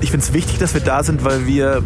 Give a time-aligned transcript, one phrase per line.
[0.00, 1.82] Ich finde es wichtig, dass wir da sind, weil wir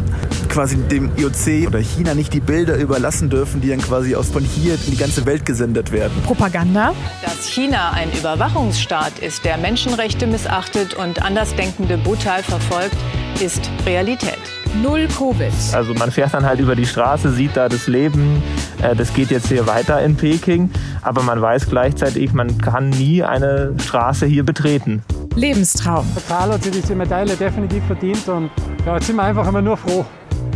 [0.49, 4.43] quasi dem IOC oder China nicht die Bilder überlassen dürfen, die dann quasi aus von
[4.43, 6.13] hier in die ganze Welt gesendet werden.
[6.23, 6.93] Propaganda.
[7.23, 12.97] Dass China ein Überwachungsstaat ist, der Menschenrechte missachtet und Andersdenkende brutal verfolgt,
[13.39, 14.37] ist Realität.
[14.81, 15.51] Null Covid.
[15.73, 18.43] Also man fährt dann halt über die Straße, sieht da das Leben,
[18.81, 20.69] äh, das geht jetzt hier weiter in Peking,
[21.01, 25.03] aber man weiß gleichzeitig, man kann nie eine Straße hier betreten.
[25.35, 26.05] Lebenstraum.
[26.15, 28.49] Der Karl hat sich diese Medaille definitiv verdient und
[28.85, 30.05] ja, jetzt sind wir einfach immer nur froh.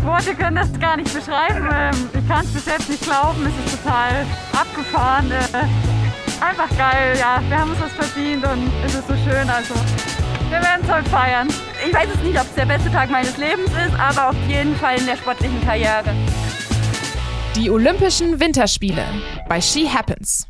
[0.04, 1.68] Worte können das gar nicht beschreiben.
[1.72, 3.45] Ähm, ich kann es bis jetzt nicht glauben.
[3.45, 5.32] Es ist total abgefahren.
[5.32, 7.16] Äh, einfach geil.
[7.20, 9.49] Ja, wir haben uns das verdient und es ist so schön.
[9.49, 9.73] Also
[10.49, 11.48] wir werden es heute feiern.
[11.85, 14.76] Ich weiß es nicht, ob es der beste Tag meines Lebens ist, aber auf jeden
[14.77, 16.13] Fall in der sportlichen Karriere.
[17.55, 19.04] Die Olympischen Winterspiele
[19.49, 20.47] bei She Happens.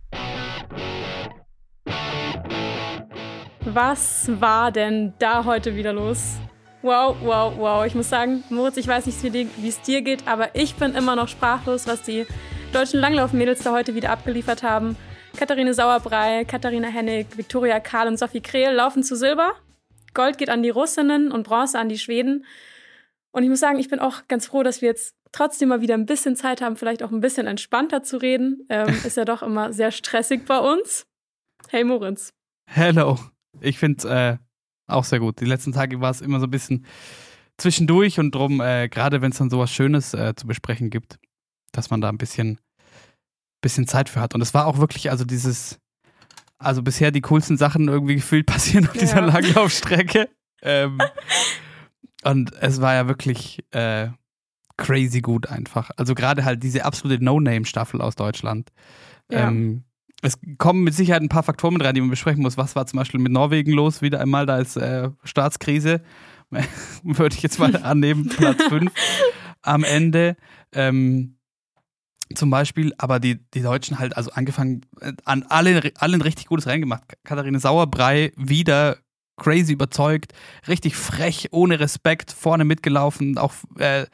[3.73, 6.37] Was war denn da heute wieder los?
[6.83, 7.85] Wow, wow, wow.
[7.85, 11.17] Ich muss sagen, Moritz, ich weiß nicht, wie es dir geht, aber ich bin immer
[11.17, 12.25] noch sprachlos, was die
[12.71, 14.95] deutschen Langlaufmädels da heute wieder abgeliefert haben.
[15.35, 19.51] Katharine Sauerbrei, Katharina Hennig, Viktoria Karl und Sophie Krehl laufen zu Silber.
[20.13, 22.45] Gold geht an die Russinnen und Bronze an die Schweden.
[23.31, 25.95] Und ich muss sagen, ich bin auch ganz froh, dass wir jetzt trotzdem mal wieder
[25.95, 28.65] ein bisschen Zeit haben, vielleicht auch ein bisschen entspannter zu reden.
[28.69, 31.05] Ähm, ist ja doch immer sehr stressig bei uns.
[31.69, 32.31] Hey Moritz.
[32.65, 33.19] Hello.
[33.61, 34.37] Ich finde es äh,
[34.87, 35.39] auch sehr gut.
[35.39, 36.85] Die letzten Tage war es immer so ein bisschen
[37.57, 41.19] zwischendurch und drum, äh, gerade wenn es dann sowas Schönes äh, zu besprechen gibt,
[41.71, 42.59] dass man da ein bisschen,
[43.61, 44.35] bisschen Zeit für hat.
[44.35, 45.79] Und es war auch wirklich, also dieses,
[46.59, 49.01] also bisher die coolsten Sachen irgendwie gefühlt passieren auf ja.
[49.01, 50.29] dieser Langlaufstrecke.
[50.61, 50.99] ähm,
[52.23, 54.09] und es war ja wirklich äh,
[54.77, 55.91] crazy gut einfach.
[55.97, 58.69] Also gerade halt diese absolute No-Name-Staffel aus Deutschland.
[59.31, 59.47] Ja.
[59.47, 59.83] Ähm,
[60.21, 62.57] es kommen mit Sicherheit ein paar Faktoren mit rein, die man besprechen muss.
[62.57, 64.01] Was war zum Beispiel mit Norwegen los?
[64.01, 66.01] Wieder einmal, da ist äh, Staatskrise.
[67.03, 68.91] Würde ich jetzt mal annehmen, Platz 5
[69.61, 70.35] am Ende.
[70.73, 71.37] Ähm,
[72.33, 76.67] zum Beispiel, aber die, die Deutschen halt, also angefangen, äh, an alle, allen richtig gutes
[76.67, 77.03] reingemacht.
[77.23, 78.97] Katharine Sauerbrei wieder
[79.37, 80.33] crazy überzeugt,
[80.67, 84.07] richtig frech, ohne Respekt, vorne mitgelaufen, auch äh,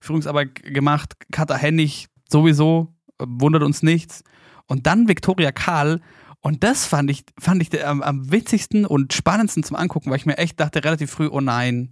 [0.00, 1.14] Führungsarbeit gemacht.
[1.30, 4.24] Katha Hennig sowieso, wundert uns nichts.
[4.66, 6.00] Und dann Viktoria Karl.
[6.40, 10.26] Und das fand ich, fand ich am, am witzigsten und spannendsten zum Angucken, weil ich
[10.26, 11.90] mir echt dachte relativ früh, oh nein,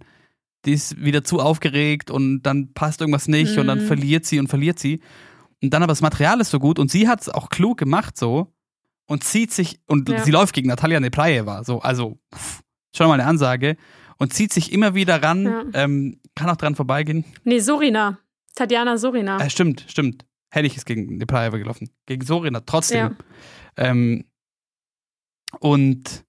[0.65, 3.61] die ist wieder zu aufgeregt und dann passt irgendwas nicht mhm.
[3.61, 3.87] und dann mhm.
[3.87, 5.01] verliert sie und verliert sie.
[5.61, 8.17] Und dann aber das Material ist so gut und sie hat es auch klug gemacht
[8.17, 8.53] so
[9.07, 10.23] und zieht sich und ja.
[10.23, 12.61] sie läuft gegen Natalia Neprajeva, so, also pff,
[12.95, 13.77] schon mal eine Ansage
[14.17, 15.63] und zieht sich immer wieder ran, ja.
[15.73, 17.25] ähm, kann auch dran vorbeigehen.
[17.43, 18.19] Nee, Sorina.
[18.55, 19.39] Tatjana Sorina.
[19.39, 20.25] Äh, stimmt, stimmt.
[20.53, 21.89] Hätte ich es gegen Neprajeva gelaufen.
[22.05, 23.17] Gegen Sorina, trotzdem.
[23.75, 23.85] Ja.
[23.85, 24.25] Ähm,
[25.59, 26.25] und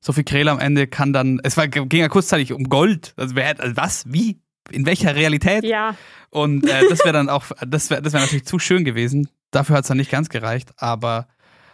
[0.00, 3.14] Sophie Krehl am Ende kann dann, es war, ging ja kurzzeitig um Gold.
[3.16, 5.62] Also wer, also was, wie, in welcher Realität?
[5.62, 5.94] Ja.
[6.30, 9.28] Und äh, das wäre dann auch, das wäre das wär natürlich zu schön gewesen.
[9.52, 11.28] Dafür hat es dann nicht ganz gereicht, aber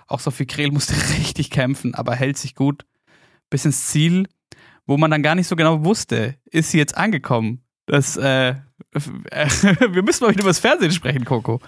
[0.07, 2.85] auch Sophie Krehl musste richtig kämpfen, aber hält sich gut
[3.49, 4.29] bis ins Ziel,
[4.85, 7.65] wo man dann gar nicht so genau wusste, ist sie jetzt angekommen?
[7.87, 8.57] Das, äh
[8.95, 11.61] wir müssen mal wieder über das Fernsehen sprechen, Coco.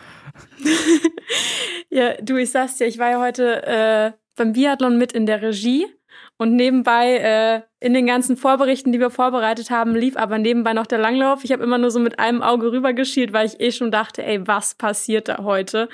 [1.91, 5.43] ja, du, ich sag's dir, ich war ja heute äh, beim Biathlon mit in der
[5.43, 5.87] Regie
[6.39, 10.87] und nebenbei äh, in den ganzen Vorberichten, die wir vorbereitet haben, lief aber nebenbei noch
[10.87, 11.45] der Langlauf.
[11.45, 14.47] Ich habe immer nur so mit einem Auge rübergeschielt, weil ich eh schon dachte, ey,
[14.47, 15.89] was passiert da heute?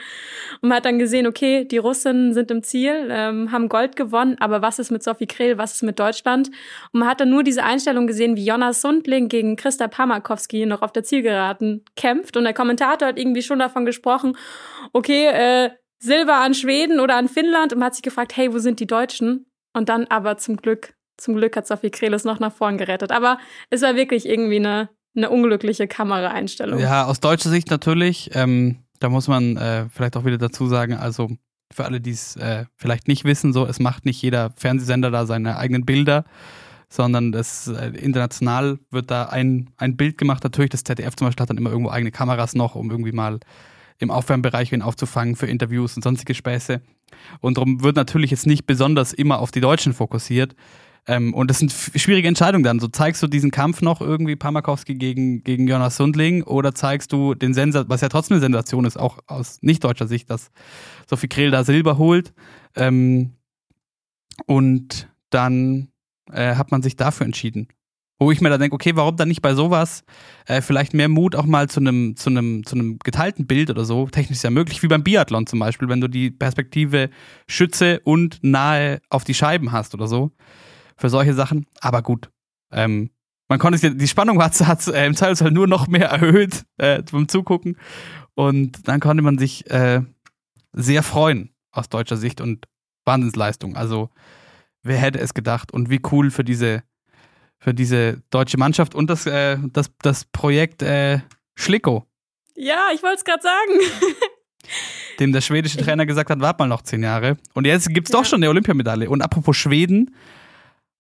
[0.61, 4.37] Und man hat dann gesehen, okay, die Russinnen sind im Ziel, ähm, haben Gold gewonnen,
[4.41, 6.49] aber was ist mit Sophie Krehl, was ist mit Deutschland?
[6.93, 10.83] Und man hat dann nur diese Einstellung gesehen, wie Jonas Sundling gegen Christa Pamakowski noch
[10.83, 12.37] auf der Zielgeraden kämpft.
[12.37, 14.37] Und der Kommentator hat irgendwie schon davon gesprochen,
[14.93, 18.59] okay, äh, Silber an Schweden oder an Finnland und man hat sich gefragt, hey, wo
[18.59, 19.47] sind die Deutschen?
[19.73, 23.13] Und dann aber zum Glück, zum Glück hat Sophie Kreles noch nach vorn gerettet.
[23.13, 23.39] Aber
[23.71, 26.79] es war wirklich irgendwie eine, eine unglückliche Kameraeinstellung.
[26.81, 28.31] Ja, aus deutscher Sicht natürlich.
[28.35, 31.31] Ähm, da muss man äh, vielleicht auch wieder dazu sagen, also
[31.73, 35.27] für alle, die es äh, vielleicht nicht wissen, so, es macht nicht jeder Fernsehsender da
[35.27, 36.25] seine eigenen Bilder,
[36.89, 40.45] sondern das äh, international wird da ein, ein Bild gemacht.
[40.45, 43.41] Natürlich, das ZDF zum Beispiel hat dann immer irgendwo eigene Kameras noch, um irgendwie mal
[43.99, 46.81] im Aufwärmbereich ihn aufzufangen für Interviews und sonstige Späße.
[47.41, 50.55] Und darum wird natürlich jetzt nicht besonders immer auf die Deutschen fokussiert.
[51.07, 52.79] Ähm, und das sind schwierige Entscheidungen dann.
[52.79, 57.35] So zeigst du diesen Kampf noch irgendwie Pamakowski gegen, gegen Jonas Sundling oder zeigst du
[57.35, 60.51] den Sensor, was ja trotzdem eine Sensation ist, auch aus nicht deutscher Sicht, dass
[61.09, 62.33] Sophie Krehl da Silber holt.
[62.77, 63.33] Ähm,
[64.47, 65.89] und dann
[66.31, 67.69] äh, hat man sich dafür entschieden.
[68.25, 70.05] Wo ich mir da denke, okay, warum dann nicht bei sowas
[70.47, 73.85] äh, vielleicht mehr Mut auch mal zu einem zu einem zu einem geteilten Bild oder
[73.85, 77.11] so, technisch ist ja möglich, wie beim Biathlon zum Beispiel, wenn du die Perspektive
[77.49, 80.31] Schütze und nahe auf die Scheiben hast oder so,
[80.97, 81.67] für solche Sachen.
[81.81, 82.31] Aber gut,
[82.71, 83.11] ähm,
[83.49, 87.29] man konnte die Spannung hat, hat äh, im Zweifelsfall nur noch mehr erhöht äh, beim
[87.29, 87.77] Zugucken.
[88.35, 90.01] Und dann konnte man sich äh,
[90.73, 92.67] sehr freuen aus deutscher Sicht und
[93.05, 93.77] Wahnsinnsleistung.
[93.77, 94.11] Also
[94.83, 96.83] wer hätte es gedacht und wie cool für diese
[97.63, 101.21] für diese deutsche Mannschaft und das äh, das das Projekt äh,
[101.55, 102.07] Schlicko,
[102.57, 104.13] Ja, ich wollte es gerade sagen.
[105.21, 107.37] dem der schwedische Trainer gesagt hat, wart mal noch zehn Jahre.
[107.55, 108.19] Und jetzt gibt's Ja.
[108.19, 109.09] doch schon eine Olympiamedaille.
[109.11, 110.15] Und apropos Schweden,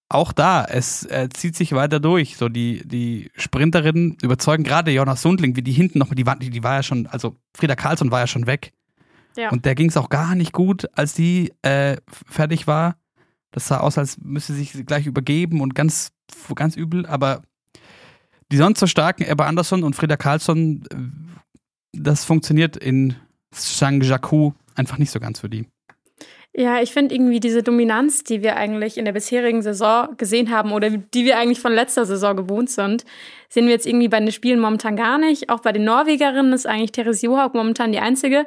[0.08, 2.36] auch da, es äh, zieht sich weiter durch.
[2.36, 6.50] So die, die Sprinterinnen überzeugen gerade Jonas Sundling, wie die hinten noch, die war, die,
[6.50, 8.72] die war ja schon, also Frieda Karlsson war ja schon weg.
[9.36, 9.50] Ja.
[9.50, 11.96] Und der ging es auch gar nicht gut, als die äh,
[12.28, 12.96] fertig war.
[13.52, 16.12] Das sah aus, als müsste sich gleich übergeben und ganz,
[16.54, 17.06] ganz übel.
[17.06, 17.42] Aber
[18.50, 20.96] die sonst so starken Ebba Andersson und Frieda Karlsson, äh,
[21.92, 23.14] das funktioniert in
[23.52, 25.66] Zhangjiakou einfach nicht so ganz für die.
[26.54, 30.72] Ja, ich finde irgendwie diese Dominanz, die wir eigentlich in der bisherigen Saison gesehen haben
[30.72, 33.06] oder die wir eigentlich von letzter Saison gewohnt sind,
[33.48, 35.48] sehen wir jetzt irgendwie bei den Spielen momentan gar nicht.
[35.48, 38.44] Auch bei den Norwegerinnen ist eigentlich Therese Johaug momentan die einzige,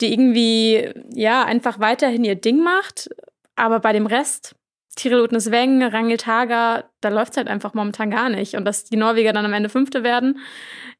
[0.00, 3.10] die irgendwie ja einfach weiterhin ihr Ding macht.
[3.56, 4.54] Aber bei dem Rest,
[4.96, 8.54] Tiril Utnes Weng, Rangel Hager, da läuft halt einfach momentan gar nicht.
[8.54, 10.38] Und dass die Norweger dann am Ende Fünfte werden,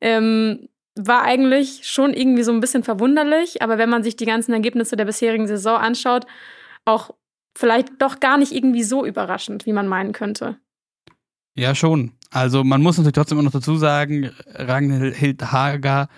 [0.00, 4.53] ähm, war eigentlich schon irgendwie so ein bisschen verwunderlich, aber wenn man sich die ganzen
[4.53, 6.26] Ergebnisse der bisherigen Saison anschaut,
[6.87, 7.11] auch
[7.56, 10.56] vielleicht doch gar nicht irgendwie so überraschend, wie man meinen könnte.
[11.55, 12.12] Ja, schon.
[12.31, 16.08] Also man muss natürlich trotzdem immer noch dazu sagen, Ragnhild Hager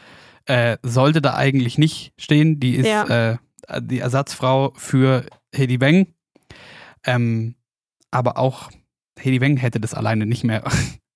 [0.46, 2.58] äh, sollte da eigentlich nicht stehen.
[2.58, 3.32] Die ist Ja.
[3.32, 3.37] äh,
[3.82, 6.14] die Ersatzfrau für Hedi Weng.
[7.08, 7.55] Ähm,
[8.10, 8.70] aber auch
[9.19, 10.62] Hedi Weng hätte das alleine nicht mehr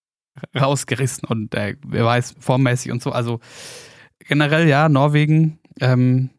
[0.59, 3.13] rausgerissen und äh, wer weiß, formmäßig und so.
[3.13, 3.41] Also
[4.19, 6.31] generell ja, Norwegen, ähm,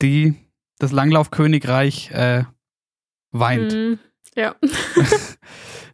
[0.00, 0.34] die,
[0.78, 2.44] das Langlaufkönigreich äh,
[3.32, 3.74] weint.
[3.74, 3.98] Mhm.
[4.36, 4.54] Ja.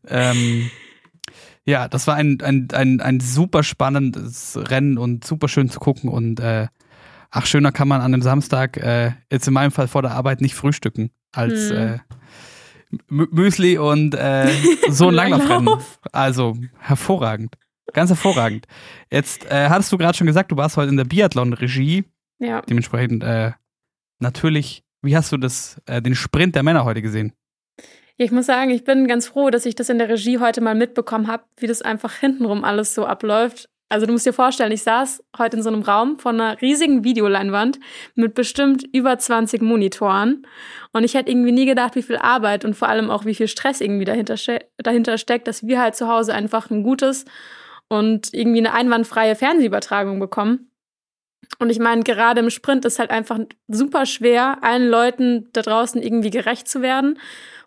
[0.08, 0.70] Ähm,
[1.64, 6.08] ja, das war ein, ein, ein, ein super spannendes Rennen und super schön zu gucken.
[6.08, 6.69] Und äh,
[7.31, 10.41] ach, schöner kann man an einem Samstag, äh, jetzt in meinem Fall vor der Arbeit,
[10.41, 12.00] nicht frühstücken, als Hm.
[13.10, 14.48] Mü- Müsli und äh,
[14.88, 15.66] so ein Langlaufrennen.
[15.66, 16.00] Langlauf.
[16.12, 17.56] Also hervorragend.
[17.92, 18.66] Ganz hervorragend.
[19.10, 22.04] Jetzt äh, hattest du gerade schon gesagt, du warst heute in der Biathlon-Regie.
[22.38, 22.62] ja.
[22.62, 23.52] Dementsprechend äh,
[24.19, 27.32] natürlich, wie hast du das, äh, den Sprint der Männer heute gesehen?
[28.16, 30.60] Ja, Ich muss sagen, ich bin ganz froh, dass ich das in der Regie heute
[30.60, 33.69] mal mitbekommen habe, wie das einfach hintenrum alles so abläuft.
[33.92, 37.02] Also du musst dir vorstellen, ich saß heute in so einem Raum von einer riesigen
[37.02, 37.81] Videoleinwand
[38.14, 40.46] mit bestimmt über 20 Monitoren
[40.92, 43.48] und ich hätte irgendwie nie gedacht, wie viel Arbeit und vor allem auch wie viel
[43.48, 44.37] Stress irgendwie dahinter,
[44.78, 47.25] dahinter steckt, dass wir halt zu Hause einfach ein gutes
[47.88, 50.70] und irgendwie eine einwandfreie Fernsehübertragung bekommen.
[51.58, 56.00] Und ich meine, gerade im Sprint ist halt einfach super schwer, allen Leuten da draußen
[56.00, 57.19] irgendwie gerecht zu werden.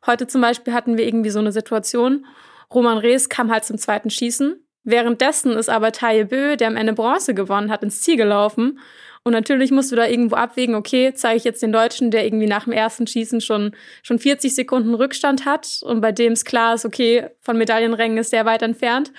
[0.06, 2.26] Heute zum Beispiel hatten wir irgendwie so eine Situation.
[2.74, 4.63] Roman Rees kam halt zum zweiten Schießen.
[4.84, 8.80] Währenddessen ist aber Taye Bö, der am Ende Bronze gewonnen hat, ins Ziel gelaufen.
[9.24, 12.48] Und natürlich musst du da irgendwo abwägen, okay, zeige ich jetzt den Deutschen, der irgendwie
[12.48, 16.76] nach dem ersten Schießen schon, schon 40 Sekunden Rückstand hat und bei dem es klar
[16.76, 19.14] ist, okay, von Medaillenrängen ist der weit entfernt.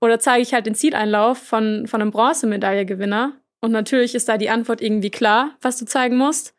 [0.00, 3.32] Oder zeige ich halt den Zieleinlauf von, von einem Bronzemedaillengewinner.
[3.60, 6.54] Und natürlich ist da die Antwort irgendwie klar, was du zeigen musst.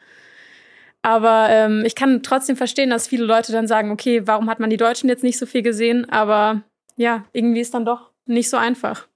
[1.01, 4.71] Aber ähm, ich kann trotzdem verstehen, dass viele Leute dann sagen, okay, warum hat man
[4.71, 6.09] die Deutschen jetzt nicht so viel gesehen?
[6.09, 6.63] Aber
[6.95, 9.07] ja, irgendwie ist dann doch nicht so einfach.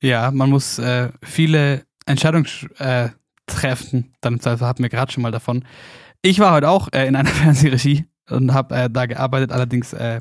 [0.00, 2.46] Ja, man muss äh, viele Entscheidungen
[2.78, 3.08] äh,
[3.46, 4.14] treffen.
[4.20, 5.64] Dann hatten wir gerade schon mal davon.
[6.22, 10.20] Ich war heute auch äh, in einer Fernsehregie und habe äh, da gearbeitet, allerdings äh,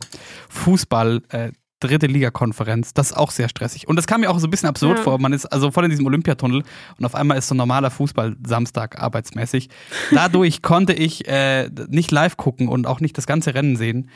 [0.49, 2.93] Fußball, äh, dritte Liga-Konferenz.
[2.95, 3.87] Das ist auch sehr stressig.
[3.87, 5.03] Und das kam mir auch so ein bisschen absurd Ja.
[5.03, 5.19] vor.
[5.19, 6.63] Man ist also voll in diesem Olympiatunnel
[6.97, 9.69] und auf einmal ist so normaler Fußball Samstag arbeitsmäßig.
[10.11, 11.25] Dadurch konnte ich
[11.89, 14.09] nicht live gucken und auch nicht das ganze Rennen sehen.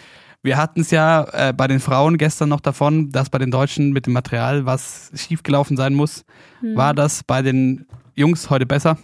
[0.44, 3.92] Wir hatten es ja äh, bei den Frauen gestern noch davon, dass bei den Deutschen
[3.92, 6.26] mit dem Material was schiefgelaufen sein muss.
[6.62, 6.76] Hm.
[6.76, 8.98] War das bei den Jungs heute besser?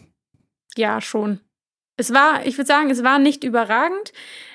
[0.75, 1.39] Ja, schon.
[1.95, 4.13] Es war, ich würde sagen, es war nicht überragend.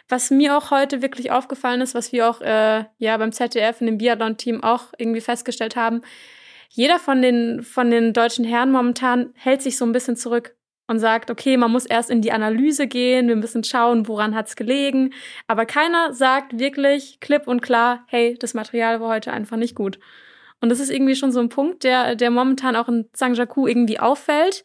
[0.08, 3.86] Was mir auch heute wirklich aufgefallen ist, was wir auch äh, ja beim ZDF in
[3.86, 6.02] dem Biathlon-Team auch irgendwie festgestellt haben,
[6.68, 10.56] jeder von den, von den deutschen Herren momentan hält sich so ein bisschen zurück
[10.92, 14.56] und sagt, okay, man muss erst in die Analyse gehen, wir müssen schauen, woran hat's
[14.56, 15.14] gelegen.
[15.46, 19.98] Aber keiner sagt wirklich klipp und klar, hey, das Material war heute einfach nicht gut.
[20.60, 23.98] Und das ist irgendwie schon so ein Punkt, der, der momentan auch in Zhangjiakou irgendwie
[24.00, 24.64] auffällt.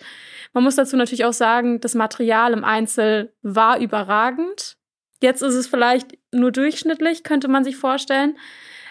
[0.52, 4.76] Man muss dazu natürlich auch sagen, das Material im Einzel war überragend.
[5.22, 8.38] Jetzt ist es vielleicht nur durchschnittlich, könnte man sich vorstellen.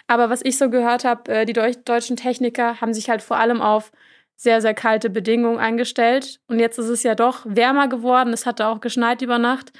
[0.07, 3.37] Aber was ich so gehört habe, äh, die deu deutschen Techniker haben sich halt vor
[3.37, 3.91] allem auf
[4.37, 6.39] sehr, sehr kalte Bedingungen eingestellt.
[6.47, 8.31] Und jetzt ist es ja doch wärmer geworden.
[8.31, 9.73] Es hatte auch geschneit über Nacht.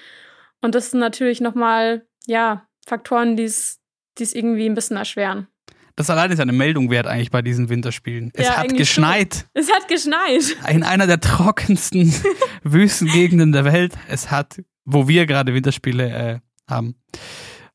[0.61, 3.79] Und das sind natürlich nochmal, ja, Faktoren, die es
[4.19, 5.47] irgendwie ein bisschen erschweren.
[5.95, 8.31] das allein ist eine Meldung wert eigentlich bei diesen Winterspielen.
[8.33, 9.45] Es Ja, hat geschneit.
[9.53, 10.57] Es hat geschneit.
[10.69, 12.11] In einer der trockensten
[12.63, 13.93] Wüstengegenden der Welt.
[14.07, 16.95] Es hat, wo wir gerade Winterspiele äh, haben,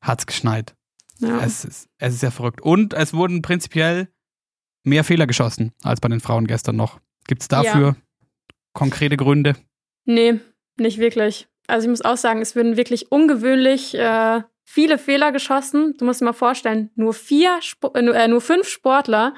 [0.01, 0.75] hat es geschneit.
[1.19, 1.39] Ja.
[1.39, 2.59] Es ist, es ist ja verrückt.
[2.59, 4.09] Und es wurden prinzipiell
[4.83, 6.99] mehr Fehler geschossen als bei den Frauen gestern noch.
[7.27, 7.95] Gibt es dafür
[8.73, 9.55] konkrete Gründe?
[10.05, 10.39] Nee,
[10.77, 11.47] nicht wirklich.
[11.67, 15.95] Also ich muss auch sagen, es würden wirklich ungewöhnlich äh, viele Fehler geschossen.
[15.97, 19.33] Du musst dir mal vorstellen, nur vier, Sp äh, nur fünf Sportler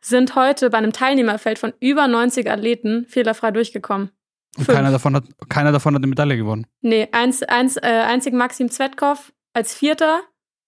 [0.00, 4.10] sind heute bei einem Teilnehmerfeld von über 90 Athleten fehlerfrei durchgekommen.
[4.56, 4.78] Und Fünf.
[4.78, 6.66] keiner davon, hat, keiner davon hat eine Medaille gewonnen.
[6.80, 10.20] Nee, eins, eins, äh, einzig Maxim Zvetkov als Vierter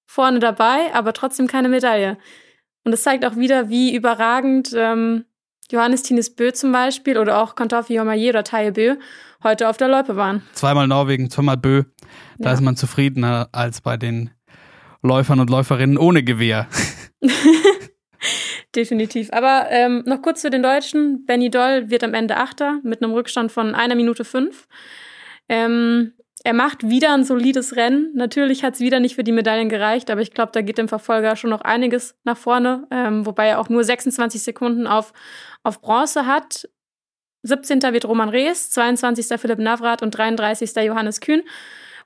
[0.07, 2.19] vorne dabei, aber trotzdem keine Medaille.
[2.89, 5.27] Und das zeigt auch wieder, wie überragend ähm,
[5.71, 8.97] Johannes Tines Bö zum Beispiel oder auch Kontofi Jomaye oder Taye Bö
[9.45, 10.41] heute auf der Loipe waren.
[10.55, 11.83] Zweimal Norwegen, zweimal Bö.
[12.39, 12.55] Da Ja.
[12.55, 14.31] ist man zufriedener als bei den
[15.03, 16.67] Läufern und Läuferinnen ohne Gewehr.
[18.75, 19.29] Definitiv.
[19.35, 21.27] Aber ähm, noch kurz zu den Deutschen.
[21.27, 24.67] Benny Doll wird am Ende Achter mit einem Rückstand von einer Minute fünf.
[25.51, 26.15] Ähm,
[26.45, 28.13] er macht wieder ein solides Rennen.
[28.15, 30.89] Natürlich hat es wieder nicht für die Medaillen gereicht, aber ich glaube, da geht dem
[30.89, 35.13] Verfolger schon noch einiges nach vorne, ähm, wobei er auch nur 26 Sekunden auf,
[35.63, 36.69] auf Bronze hat.
[37.43, 37.81] 17.
[37.93, 39.41] wird Roman Rees, 22.
[39.41, 40.75] Philipp Navrat und 33.
[40.77, 41.43] Johannes Kühn.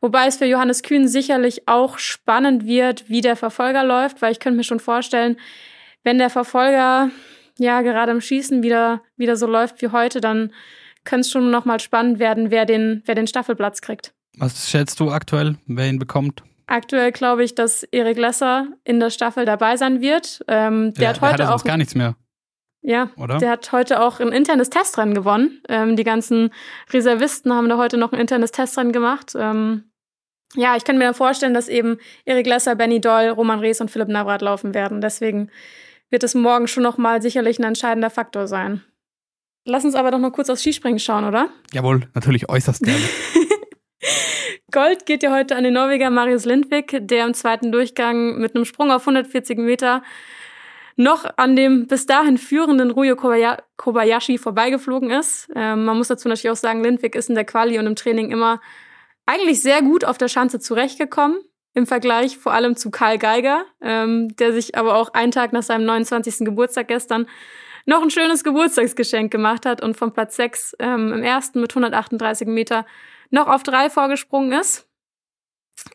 [0.00, 4.40] Wobei es für Johannes Kühn sicherlich auch spannend wird, wie der Verfolger läuft, weil ich
[4.40, 5.36] könnte mir schon vorstellen,
[6.02, 7.10] wenn der Verfolger
[7.58, 10.52] ja gerade im Schießen wieder, wieder so läuft wie heute, dann
[11.04, 14.12] könnte es schon nochmal spannend werden, wer den, wer den Staffelplatz kriegt.
[14.38, 16.42] Was schätzt du aktuell, wer ihn bekommt?
[16.66, 20.42] Aktuell glaube ich, dass Erik Lesser in der Staffel dabei sein wird.
[20.48, 22.16] Ähm, der Ja, hat der heute ja auch sonst gar nichts mehr,
[22.80, 23.38] ja, oder?
[23.38, 25.60] der hat heute auch ein internes Testrennen gewonnen.
[25.68, 26.50] Ähm, die ganzen
[26.90, 29.34] Reservisten haben da heute noch ein internes Testrennen gemacht.
[29.38, 29.84] Ähm,
[30.54, 34.08] ja, ich kann mir vorstellen, dass eben Erik Lesser, Benny Doll, Roman Rees und Philipp
[34.08, 35.00] Navrat laufen werden.
[35.00, 35.50] Deswegen
[36.10, 38.82] wird es morgen schon noch mal sicherlich ein entscheidender Faktor sein.
[39.64, 41.48] Lass uns aber doch noch kurz aufs Skispringen schauen, oder?
[41.72, 43.04] Jawohl, natürlich äußerst gerne.
[44.72, 48.64] Gold geht ja heute an den Norweger Marius Lindvik, der im zweiten Durchgang mit einem
[48.64, 50.02] Sprung auf 140 Meter
[50.96, 55.50] noch an dem bis dahin führenden Ruyo Kobaya- Kobayashi vorbeigeflogen ist.
[55.54, 58.30] Ähm, man muss dazu natürlich auch sagen, Lindvik ist in der Quali und im Training
[58.30, 58.60] immer
[59.26, 61.38] eigentlich sehr gut auf der Schanze zurechtgekommen.
[61.74, 65.62] Im Vergleich vor allem zu Karl Geiger, ähm, der sich aber auch einen Tag nach
[65.62, 66.46] seinem 29.
[66.46, 67.26] Geburtstag gestern
[67.84, 72.46] noch ein schönes Geburtstagsgeschenk gemacht hat und vom Platz 6 ähm, im ersten mit 138
[72.48, 72.86] Meter
[73.32, 74.86] noch auf drei vorgesprungen ist.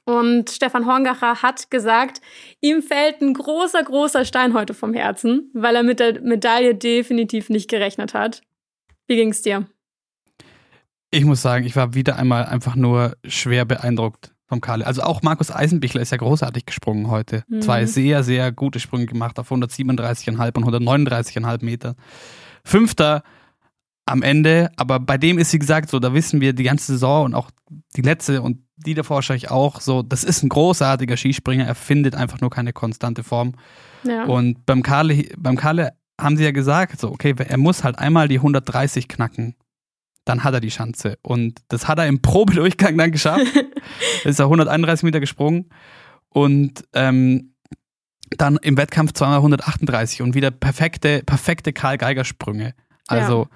[0.03, 2.22] Und Stefan Horngacher hat gesagt,
[2.60, 7.50] ihm fällt ein großer, großer Stein heute vom Herzen, weil er mit der Medaille definitiv
[7.50, 8.41] nicht gerechnet hat.
[9.08, 9.67] Wie ging's dir?
[11.10, 14.84] Ich muss sagen, ich war wieder einmal einfach nur schwer beeindruckt vom Karl.
[14.84, 17.44] Also auch Markus Eisenbichler ist ja großartig gesprungen heute.
[17.48, 17.62] Mhm.
[17.62, 21.96] Zwei sehr, sehr gute Sprünge gemacht auf 137,5 und 139,5 Meter.
[22.63, 23.24] Fünfter
[24.07, 27.25] am Ende, aber bei dem ist, wie gesagt, so, da wissen wir die ganze Saison
[27.25, 27.51] und auch
[27.95, 32.15] die letzte und die davor wahrscheinlich auch, so, das ist ein großartiger Skispringer, er findet
[32.15, 33.53] einfach nur keine konstante Form.
[34.03, 34.25] Ja.
[34.25, 38.27] Und beim Karle, beim Karle haben sie ja gesagt, so, okay, er muss halt einmal
[38.27, 39.55] die 130 knacken.
[40.25, 41.17] Dann hat er die Chance.
[41.21, 43.45] Und das hat er im Probedurchgang dann geschafft.
[44.23, 45.69] Ist er 131 Meter gesprungen.
[46.29, 47.53] Und ähm,
[48.31, 52.73] dann im Wettkampf zweimal 138 und wieder perfekte, perfekte Karl-Geiger-Sprünge.
[53.07, 53.47] Also,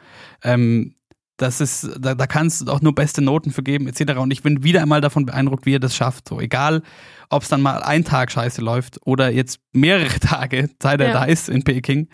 [0.44, 0.96] ähm,
[1.38, 4.18] das ist, da, da kannst du auch nur beste Noten für geben, etc.
[4.20, 6.30] Und ich bin wieder einmal davon beeindruckt, wie er das schafft.
[6.30, 6.84] So, egal,
[7.30, 11.14] ob es dann mal ein Tag scheiße läuft oder jetzt mehrere Tage, seit er Ja.
[11.14, 12.10] da ist in Peking.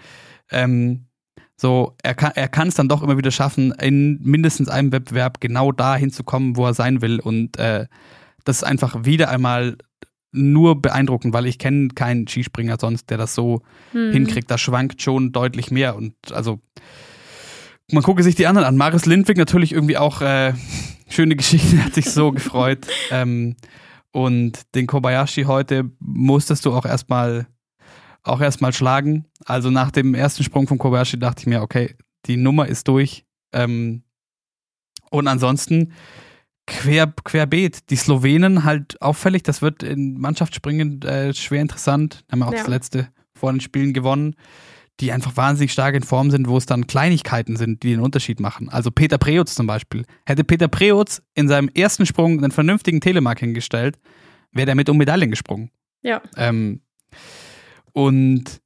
[0.50, 1.08] Ähm,
[1.60, 5.42] so, er kann er kann es dann doch immer wieder schaffen, in mindestens einem Wettbewerb
[5.42, 7.20] genau da hinzukommen, wo er sein will.
[7.20, 7.88] Und äh,
[8.46, 9.78] das ist einfach wieder einmal
[10.32, 14.12] nur beeindruckend, weil ich kenne keinen Skispringer sonst, der das so Hm.
[14.12, 14.50] hinkriegt.
[14.52, 15.96] Da schwankt schon deutlich mehr.
[15.96, 16.60] Und also,
[17.92, 18.78] man gucke sich die anderen an.
[18.78, 20.54] Marius Lindwig natürlich irgendwie auch äh,
[21.10, 22.86] schöne Geschichte, hat sich so gefreut.
[23.12, 23.56] Ähm,
[24.12, 27.48] und den Kobayashi heute musstest du auch erstmal
[28.24, 29.26] auch erstmal schlagen.
[29.46, 33.26] Also nach dem ersten Sprung von Kobayashi dachte ich mir, okay, die Nummer ist durch.
[33.54, 34.04] Ähm,
[35.10, 35.94] und ansonsten
[36.66, 37.90] quer, querbeet.
[37.90, 42.26] Die Slowenen halt auffällig, das wird in Mannschaftsspringen äh, schwer interessant.
[42.30, 42.60] Haben wir auch Ja.
[42.60, 44.36] das letzte vor den Spielen gewonnen,
[45.00, 48.40] die einfach wahnsinnig stark in Form sind, wo es dann Kleinigkeiten sind, die den Unterschied
[48.40, 48.70] machen.
[48.70, 50.06] Also Peter Preutz zum Beispiel.
[50.26, 54.00] Hätte Peter Preutz in seinem ersten Sprung einen vernünftigen Telemark hingestellt,
[54.52, 55.70] wäre der mit um Medaillen gesprungen.
[56.02, 56.22] Ja.
[56.36, 56.82] Ähm,
[57.94, 58.62] und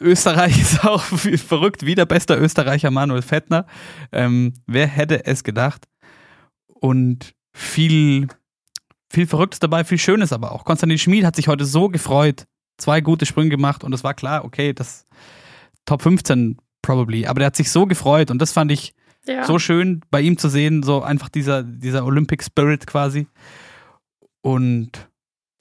[0.00, 3.66] Österreich ist auch verrückt, wieder bester Österreicher Manuel Fettner.
[4.12, 5.86] Ähm, wer hätte es gedacht?
[6.66, 8.28] Und viel,
[9.10, 10.64] viel Verrücktes dabei, viel Schönes aber auch.
[10.64, 12.46] Konstantin Schmid hat sich heute so gefreut,
[12.78, 15.06] zwei gute Sprünge gemacht und es war klar, okay, das
[15.84, 17.26] Top 15 probably.
[17.26, 19.44] Aber der hat sich so gefreut und das fand ich Ja.
[19.44, 23.26] so schön bei ihm zu sehen, so einfach dieser, dieser Olympic Spirit quasi.
[24.40, 25.08] Und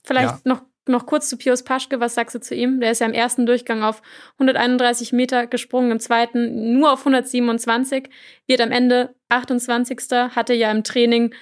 [0.03, 2.80] Vielleicht noch, noch kurz zu Pius Paschke, was sagst du zu ihm?
[2.80, 4.01] Der ist ja im ersten Durchgang auf
[4.39, 8.10] 131 Meter gesprungen, im zweiten nur auf 127,
[8.48, 10.00] wird am Ende 28.
[10.36, 11.34] Hatte ja im Training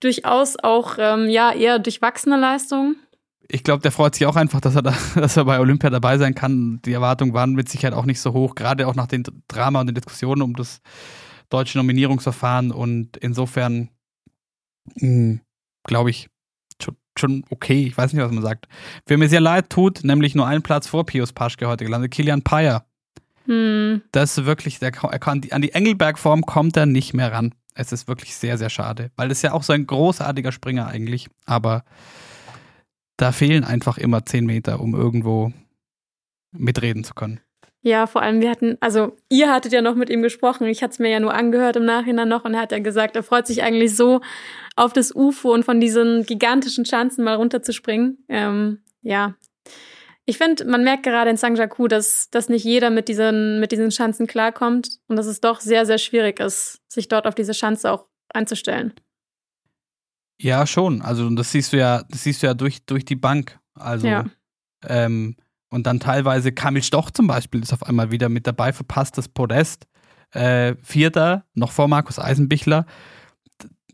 [0.00, 2.96] durchaus auch ähm, ja eher durchwachsene Leistungen.
[3.48, 6.18] Ich glaube, der freut sich auch einfach, dass er, da, dass er bei Olympia dabei
[6.18, 6.80] sein kann.
[6.84, 9.86] Die Erwartungen waren mit Sicherheit auch nicht so hoch, gerade auch nach dem Drama und
[9.86, 10.80] den Diskussionen um das
[11.48, 12.72] deutsche Nominierungsverfahren.
[12.72, 13.90] Und insofern
[15.84, 16.28] glaube ich
[16.82, 17.86] schon, schon okay.
[17.86, 18.68] Ich weiß nicht, was man sagt.
[19.06, 22.42] Wer mir sehr leid tut, nämlich nur einen Platz vor Pius Paschke heute gelandet, Kilian
[22.42, 22.86] Payer.
[23.46, 24.02] Hm.
[24.12, 27.54] Das ist wirklich, der, er kann, an die Engelberg-Form kommt er nicht mehr ran.
[27.74, 31.28] Es ist wirklich sehr, sehr schade, weil es ja auch so ein großartiger Springer eigentlich,
[31.44, 31.84] aber
[33.16, 35.52] da fehlen einfach immer zehn Meter, um irgendwo
[36.52, 37.40] mitreden zu können.
[37.82, 40.66] Ja, vor allem wir hatten, also ihr hattet ja noch mit ihm gesprochen.
[40.66, 43.14] Ich hatte es mir ja nur angehört im Nachhinein noch und er hat ja gesagt,
[43.14, 44.22] er freut sich eigentlich so
[44.74, 48.24] auf das UFO und von diesen gigantischen Schanzen mal runterzuspringen.
[48.28, 49.36] Ähm, ja.
[50.24, 53.92] Ich finde, man merkt gerade in Sangjaku, dass, dass nicht jeder mit diesen, mit diesen
[53.92, 57.92] Schanzen klarkommt und dass es doch sehr, sehr schwierig ist, sich dort auf diese Schanze
[57.92, 58.94] auch einzustellen.
[60.40, 61.02] Ja, schon.
[61.02, 63.58] Also das siehst du ja, das siehst du ja durch, durch die Bank.
[63.74, 64.24] Also Ja.
[64.86, 65.36] ähm,
[65.70, 69.28] und dann teilweise Kamil Stoch zum Beispiel ist auf einmal wieder mit dabei, verpasst das
[69.28, 69.86] Podest.
[70.32, 72.86] Äh, Vierter, noch vor Markus Eisenbichler.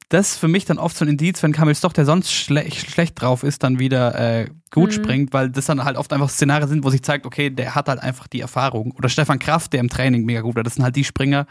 [0.08, 2.70] Das ist für mich dann oft so ein Indiz, wenn Kamil Stoch, der sonst schle
[2.70, 4.94] schlecht drauf ist, dann wieder äh, gut Mhm.
[4.94, 7.88] springt, weil das dann halt oft einfach Szenarien sind, wo sich zeigt, okay, der hat
[7.88, 8.92] halt einfach die Erfahrung.
[8.92, 10.62] Oder Stefan Kraft, der im Training mega gut war.
[10.64, 11.46] Das sind halt die Springer,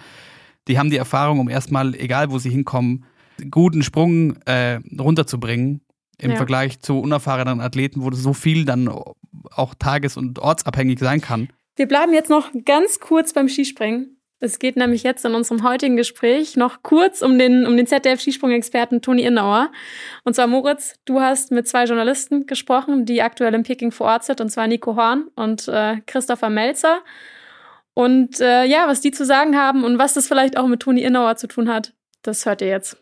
[0.68, 3.06] die haben die Erfahrung, um erstmal, egal wo sie hinkommen,
[3.50, 5.82] guten Sprung äh, runterzubringen
[6.18, 6.38] im Ja.
[6.38, 11.50] Vergleich zu unerfahrenen Athleten, wo das so viel dann auch tages- und ortsabhängig sein kann.
[11.76, 14.18] Wir bleiben jetzt noch ganz kurz beim Skispringen.
[14.44, 19.02] Es geht nämlich jetzt in unserem heutigen Gespräch noch kurz um den, um den ZDF-Skisprung-Experten
[19.02, 19.72] Toni Innauer.
[20.24, 24.24] Und zwar, Moritz, du hast mit zwei Journalisten gesprochen, die aktuell in Peking vor Ort
[24.24, 27.02] sind, und zwar Nico Horn und äh, Christopher Melzer.
[27.94, 31.04] Und äh, ja, was die zu sagen haben und was das vielleicht auch mit Toni
[31.04, 33.01] Innauer zu tun hat, das hört ihr jetzt.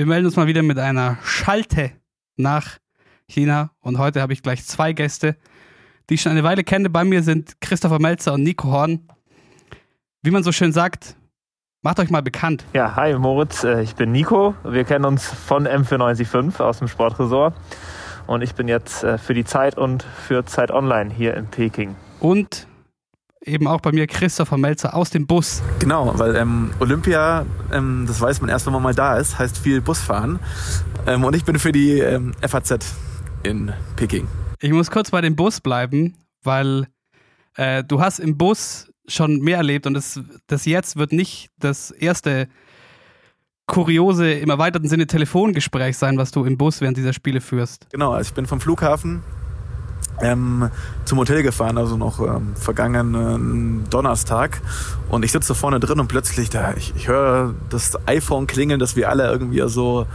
[0.00, 1.92] Wir melden uns mal wieder mit einer Schalte
[2.36, 2.78] nach
[3.28, 5.36] China und heute habe ich gleich zwei Gäste,
[6.08, 6.88] die ich schon eine Weile kenne.
[6.88, 9.06] Bei mir sind Christopher Melzer und Nico Horn.
[10.22, 11.16] Wie man so schön sagt,
[11.82, 12.64] macht euch mal bekannt.
[12.72, 14.54] Ja, hi Moritz, äh, ich bin Nico.
[14.64, 17.54] Wir kennen uns von M495 aus dem Sportresort.
[18.26, 21.94] Und ich bin jetzt äh, für die Zeit und für Zeit Online hier in Peking.
[22.20, 22.68] Und
[23.44, 25.62] eben auch bei mir Christopher Melzer aus dem Bus.
[25.78, 29.58] Genau, weil ähm, Olympia, ähm, das weiß man erst, wenn man mal da ist, heißt
[29.58, 30.38] viel Busfahren.
[31.06, 32.94] Ähm, und ich bin für die ähm, FAZ
[33.42, 34.28] in Peking.
[34.60, 36.86] Ich muss kurz bei dem Bus bleiben, weil
[37.56, 41.90] äh, du hast im Bus schon mehr erlebt und das, das jetzt wird nicht das
[41.90, 42.48] erste
[43.66, 47.86] kuriose, im erweiterten Sinne Telefongespräch sein, was du im Bus während dieser Spiele führst.
[47.90, 49.22] Genau, also ich bin vom Flughafen
[50.22, 50.70] ähm,
[51.04, 54.60] zum Hotel gefahren, also noch ähm, vergangenen Donnerstag.
[55.08, 58.96] Und ich sitze vorne drin und plötzlich da, ich, ich höre das iPhone klingeln, dass
[58.96, 60.06] wir alle irgendwie so,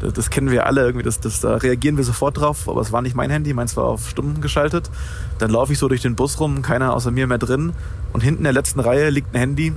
[0.00, 2.92] das, das kennen wir alle irgendwie, das, das, da reagieren wir sofort drauf, aber es
[2.92, 4.90] war nicht mein Handy, meins war auf Stunden geschaltet.
[5.38, 7.72] Dann laufe ich so durch den Bus rum, keiner außer mir mehr drin.
[8.12, 9.72] Und hinten in der letzten Reihe liegt ein Handy.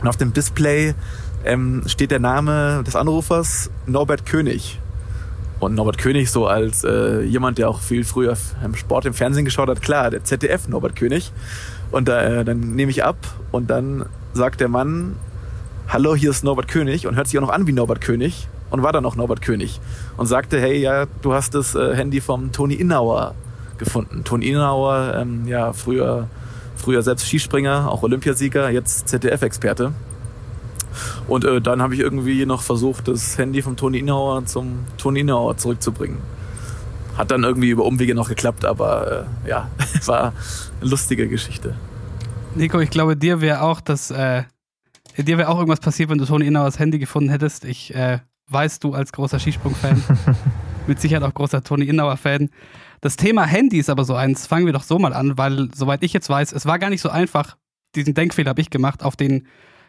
[0.00, 0.94] Und auf dem Display
[1.44, 4.78] ähm, steht der Name des Anrufers Norbert König.
[5.58, 9.44] Und Norbert König so als äh, jemand, der auch viel früher im Sport im Fernsehen
[9.44, 11.32] geschaut hat, klar, der ZDF Norbert König.
[11.90, 13.16] Und äh, dann nehme ich ab
[13.52, 15.16] und dann sagt der Mann,
[15.88, 18.82] hallo, hier ist Norbert König und hört sich auch noch an wie Norbert König und
[18.82, 19.80] war dann auch Norbert König
[20.16, 23.34] und sagte, hey, ja, du hast das äh, Handy vom Toni Innauer
[23.78, 24.24] gefunden.
[24.24, 26.28] Toni Innauer, ähm, ja, früher,
[26.76, 29.92] früher selbst Skispringer, auch Olympiasieger, jetzt ZDF-Experte.
[31.28, 35.20] Und äh, dann habe ich irgendwie noch versucht, das Handy vom Toni Inauer zum Toni
[35.20, 36.18] Inauer zurückzubringen.
[37.16, 39.70] Hat dann irgendwie über Umwege noch geklappt, aber äh, ja,
[40.06, 40.32] war
[40.80, 41.74] eine lustige Geschichte.
[42.54, 44.44] Nico, ich glaube, dir wäre auch das, äh,
[45.16, 47.64] dir wäre auch irgendwas passiert, wenn du Toni Innauers Handy gefunden hättest.
[47.64, 50.02] Ich äh, weiß, du als großer Skisprung-Fan,
[50.86, 52.50] mit Sicherheit auch großer Toni Innauer-Fan.
[53.00, 56.02] Das Thema Handy ist aber so eins, fangen wir doch so mal an, weil soweit
[56.02, 57.56] ich jetzt weiß, es war gar nicht so einfach,
[57.94, 59.46] diesen Denkfehler habe ich gemacht, auf den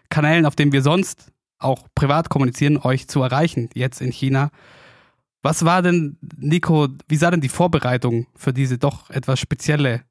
[0.10, 4.50] Kanälen, auf denen wir sonst auch privat kommunizieren, euch zu erreichen, jetzt in China.
[5.42, 10.02] Was war denn, Nico, wie sah denn die Vorbereitung für diese doch etwas spezielle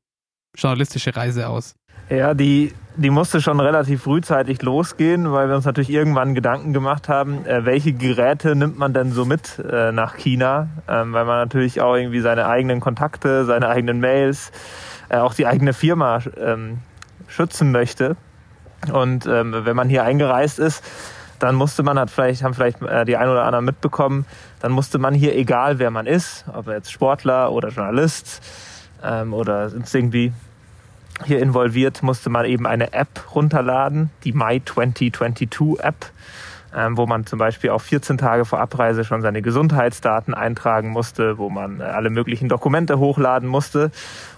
[0.55, 1.75] journalistische Reise aus?
[2.09, 7.09] Ja, die die musste schon relativ frühzeitig losgehen, weil wir uns natürlich irgendwann Gedanken gemacht
[7.09, 11.39] haben, äh, welche Geräte nimmt man denn so mit äh, nach China, ähm, weil man
[11.39, 14.51] natürlich auch irgendwie seine eigenen Kontakte, seine eigenen Mails,
[15.11, 16.79] äh, auch die eigene Firma ähm,
[17.29, 18.17] schützen möchte.
[18.91, 20.83] Und ähm, wenn man hier eingereist ist,
[21.39, 24.27] dann musste man, hat vielleicht, haben vielleicht äh, die ein oder anderen mitbekommen,
[24.61, 28.41] dann musste man hier, egal wer man ist, ob er jetzt Sportler oder Journalist
[29.03, 30.33] ähm, oder irgendwie
[31.25, 36.11] hier involviert, musste man eben eine App runterladen, die My 2022 App,
[36.93, 41.49] wo man zum Beispiel auch 14 Tage vor Abreise schon seine Gesundheitsdaten eintragen musste, wo
[41.49, 43.91] man äh, alle möglichen Dokumente hochladen musste.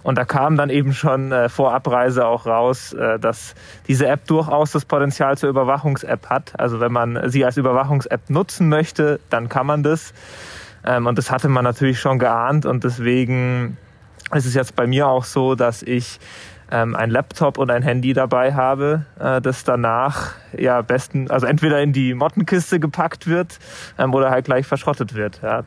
[0.03, 3.55] Und da kam dann eben schon äh, vor Abreise auch raus, äh, dass
[3.89, 6.53] diese App durchaus das Potenzial zur Überwachungs-App hat.
[6.59, 10.15] Also wenn man sie als Überwachungs-App nutzen möchte, dann kann man das.
[10.85, 13.77] Ähm, und das hatte man natürlich schon geahnt und deswegen
[14.33, 16.21] ist es jetzt bei mir auch so, dass ich
[16.71, 21.81] ähm, ein Laptop und ein Handy dabei habe, äh, das danach ja besten, also entweder
[21.83, 23.59] in die Mottenkiste gepackt wird
[23.99, 25.65] ähm, oder halt gleich verschrottet wird, ja,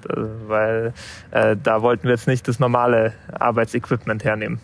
[0.48, 0.94] weil
[1.32, 4.60] äh, da wollten wir jetzt nicht das normale Arbeitsequipment hernehmen.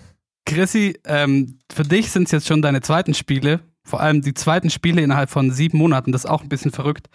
[0.45, 4.69] Chrissy, ähm, für dich sind es jetzt schon deine zweiten Spiele, vor allem die zweiten
[4.69, 7.08] Spiele innerhalb von sieben Monaten, das ist auch ein bisschen verrückt.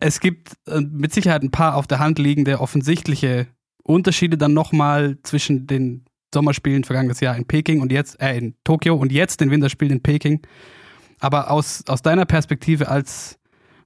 [0.00, 3.48] Es gibt äh, mit Sicherheit ein paar auf der Hand liegende offensichtliche
[3.82, 8.94] Unterschiede dann nochmal zwischen den Sommerspielen vergangenes Jahr in Peking und jetzt, äh, in Tokio
[8.96, 10.40] und jetzt den Winterspielen in Peking.
[11.20, 13.38] Aber aus, aus deiner Perspektive als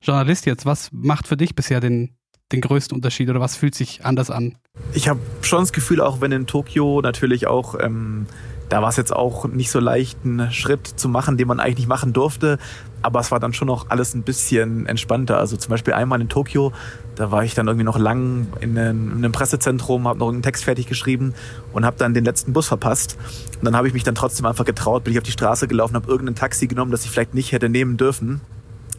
[0.03, 2.17] Journalist jetzt, was macht für dich bisher den,
[2.51, 4.59] den größten Unterschied oder was fühlt sich anders an?
[4.93, 8.27] Ich habe schon das Gefühl, auch wenn in Tokio natürlich auch ähm,
[8.73, 11.77] da war es jetzt auch nicht so leicht, einen Schritt zu machen, den man eigentlich
[11.77, 12.57] nicht machen durfte.
[13.03, 15.37] Aber es war dann schon noch alles ein bisschen entspannter.
[15.37, 16.73] Also zum Beispiel einmal in Tokio,
[17.15, 20.43] da war ich dann irgendwie noch lang in einem, in einem Pressezentrum, habe noch einen
[20.43, 21.35] Text fertig geschrieben
[21.73, 23.17] und habe dann den letzten Bus verpasst.
[23.59, 25.95] Und dann habe ich mich dann trotzdem einfach getraut, bin ich auf die Straße gelaufen,
[25.95, 28.41] habe irgendein Taxi genommen, das ich vielleicht nicht hätte nehmen dürfen.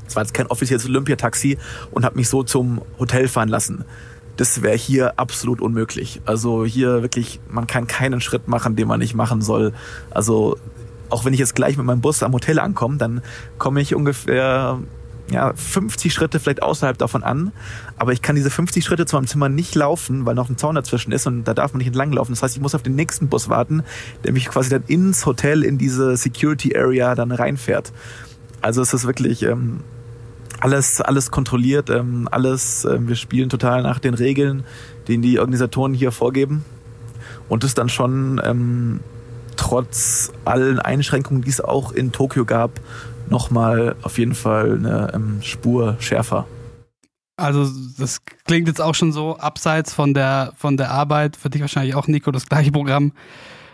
[0.07, 1.57] Es war jetzt kein offizielles Olympiataxi
[1.91, 3.85] und habe mich so zum Hotel fahren lassen
[4.37, 6.21] das wäre hier absolut unmöglich.
[6.25, 9.73] Also hier wirklich, man kann keinen Schritt machen, den man nicht machen soll.
[10.09, 10.57] Also
[11.09, 13.21] auch wenn ich jetzt gleich mit meinem Bus am Hotel ankomme, dann
[13.57, 14.79] komme ich ungefähr
[15.31, 17.51] ja, 50 Schritte vielleicht außerhalb davon an.
[17.97, 20.75] Aber ich kann diese 50 Schritte zu meinem Zimmer nicht laufen, weil noch ein Zaun
[20.75, 22.31] dazwischen ist und da darf man nicht entlang laufen.
[22.33, 23.83] Das heißt, ich muss auf den nächsten Bus warten,
[24.23, 27.93] der mich quasi dann ins Hotel, in diese Security Area dann reinfährt.
[28.61, 29.81] Also es ist wirklich ähm,
[30.59, 34.63] alles, alles kontrolliert, ähm, alles, äh, wir spielen total nach den Regeln,
[35.07, 36.63] die die Organisatoren hier vorgeben.
[37.49, 39.01] Und es dann schon ähm,
[39.57, 42.79] trotz allen Einschränkungen, die es auch in Tokio gab,
[43.29, 46.45] nochmal auf jeden Fall eine ähm, Spur schärfer.
[47.35, 51.61] Also das klingt jetzt auch schon so abseits von der von der Arbeit, für dich
[51.61, 53.13] wahrscheinlich auch Nico das gleiche Programm.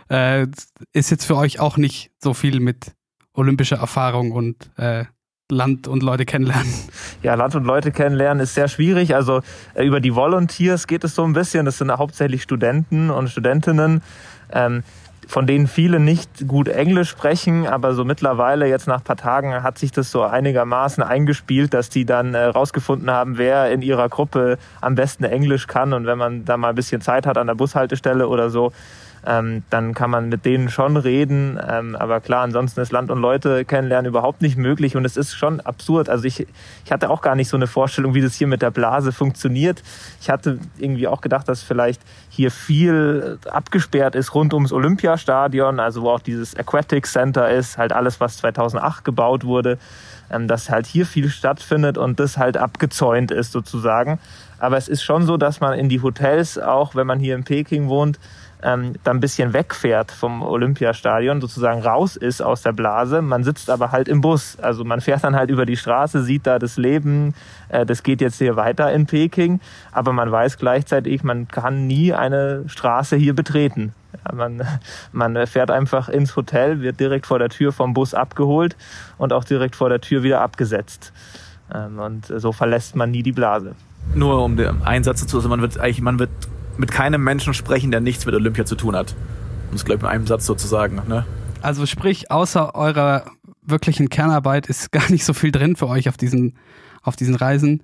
[0.10, 0.48] Äh,
[0.94, 2.94] ist jetzt für euch auch nicht so viel mit
[3.34, 5.06] olympischer Erfahrung und äh,
[5.52, 6.72] Land und Leute kennenlernen?
[7.22, 9.14] Ja, Land und Leute kennenlernen ist sehr schwierig.
[9.14, 9.42] Also
[9.74, 11.66] äh, über die Volunteers geht es so ein bisschen.
[11.66, 14.02] Das sind hauptsächlich Studenten und Studentinnen.
[14.52, 14.84] Ähm,
[15.30, 19.78] von denen viele nicht gut Englisch sprechen, aber so mittlerweile, jetzt nach paar Tagen, hat
[19.78, 24.58] sich das so einigermaßen eingespielt, dass die dann äh, rausgefunden haben, wer in ihrer Gruppe
[24.82, 25.94] am besten Englisch kann.
[25.94, 28.72] Und wenn man da mal ein bisschen Zeit hat an der Bushaltestelle oder so,
[29.26, 31.60] ähm, dann kann man mit denen schon reden.
[31.68, 35.34] Ähm, aber klar, ansonsten ist Land und Leute kennenlernen überhaupt nicht möglich und es ist
[35.34, 36.10] schon absurd.
[36.10, 36.48] Also ich,
[36.86, 39.84] ich hatte auch gar nicht so eine Vorstellung, wie das hier mit der Blase funktioniert.
[40.22, 46.04] Ich hatte irgendwie auch gedacht, dass vielleicht hier viel abgesperrt ist rund ums Olympiastadion, also
[46.04, 49.78] wo auch dieses Aquatic Center ist, halt alles, was 2008 gebaut wurde,
[50.32, 54.20] ähm, dass halt hier viel stattfindet und das halt abgezäunt ist sozusagen.
[54.60, 57.44] Aber es ist schon so, dass man in die Hotels, auch wenn man hier in
[57.44, 58.20] Peking wohnt,
[58.62, 63.22] ähm, dann ein bisschen wegfährt vom Olympiastadion, sozusagen raus ist aus der Blase.
[63.22, 64.58] Man sitzt aber halt im Bus.
[64.62, 67.34] Also man fährt dann halt über die Straße, sieht da das Leben,
[67.70, 69.60] äh, das geht jetzt hier weiter in Peking,
[69.92, 73.94] aber man weiß gleichzeitig, man kann nie eine Straße hier betreten.
[74.34, 74.62] Man,
[75.12, 78.76] man fährt einfach ins Hotel, wird direkt vor der Tür vom Bus abgeholt
[79.18, 81.14] und auch direkt vor der Tür wieder abgesetzt.
[81.74, 83.76] Ähm, und so verlässt man nie die Blase.
[84.16, 86.30] Nur um den Einsatz zu, also man wird eigentlich, man wird
[86.80, 89.14] mit keinem Menschen sprechen, der nichts mit Olympia zu tun hat.
[89.70, 90.96] Um es gleich mit einem Satz sozusagen.
[91.08, 91.26] Ne?
[91.62, 93.26] Also sprich, außer eurer
[93.62, 96.58] wirklichen Kernarbeit ist gar nicht so viel drin für euch auf diesen,
[97.04, 97.84] auf diesen Reisen.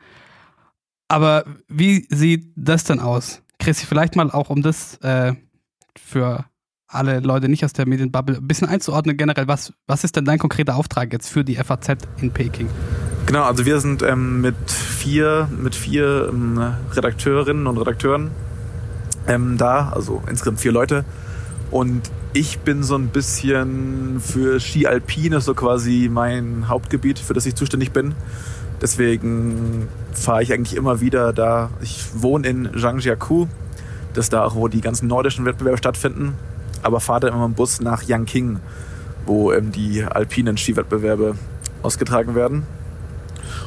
[1.09, 3.41] Aber wie sieht das denn aus?
[3.59, 5.33] Christi, vielleicht mal auch um das äh,
[5.97, 6.45] für
[6.87, 10.39] alle Leute nicht aus der Medienbubble ein bisschen einzuordnen generell, was, was ist denn dein
[10.39, 12.69] konkreter Auftrag jetzt für die FAZ in Peking?
[13.25, 18.31] Genau, also wir sind ähm, mit vier, mit vier ähm, Redakteurinnen und Redakteuren
[19.27, 21.05] ähm, da, also insgesamt vier Leute.
[21.71, 27.45] Und ich bin so ein bisschen für Ski Alpine, so quasi mein Hauptgebiet, für das
[27.45, 28.13] ich zuständig bin.
[28.81, 31.69] Deswegen fahre ich eigentlich immer wieder da.
[31.81, 33.47] Ich wohne in Zhangjiakou,
[34.13, 36.35] das ist da auch, wo die ganzen nordischen Wettbewerbe stattfinden,
[36.83, 38.59] aber fahre dann immer im Bus nach Yangqing,
[39.25, 41.35] wo ähm, die alpinen Skiwettbewerbe
[41.83, 42.63] ausgetragen werden.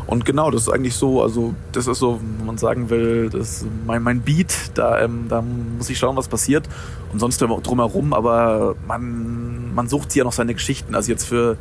[0.09, 3.61] Und genau, das ist eigentlich so, also das ist so, wenn man sagen will, das
[3.61, 6.67] ist mein, mein Beat, da, ähm, da muss ich schauen, was passiert.
[7.13, 11.59] Und sonst drumherum, aber man, man sucht ja noch seine Geschichten, also jetzt für,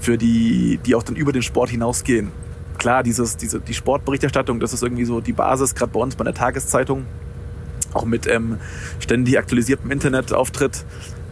[0.00, 2.32] für die, die auch dann über den Sport hinausgehen.
[2.78, 6.24] Klar, dieses, diese, die Sportberichterstattung, das ist irgendwie so die Basis, gerade bei uns bei
[6.24, 7.04] der Tageszeitung,
[7.92, 8.60] auch mit ähm,
[8.98, 10.86] ständig aktualisiertem Internetauftritt.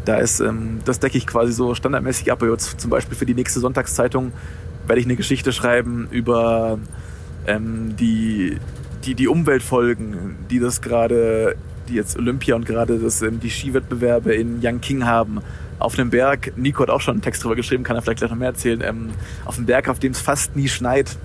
[0.04, 2.42] Da ist, ähm, das decke ich quasi so standardmäßig ab.
[2.42, 4.32] Jetzt zum Beispiel für die nächste Sonntagszeitung
[4.86, 6.78] werde ich eine Geschichte schreiben über
[7.46, 8.58] ähm, die,
[9.04, 11.56] die, die Umweltfolgen, die das gerade,
[11.88, 15.40] die jetzt Olympia und gerade das, ähm, die Skiwettbewerbe in Yangqing haben.
[15.78, 18.30] Auf einem Berg, Nico hat auch schon einen Text drüber geschrieben, kann er vielleicht gleich
[18.30, 19.10] noch mehr erzählen, ähm,
[19.44, 21.16] auf einem Berg, auf dem es fast nie schneit.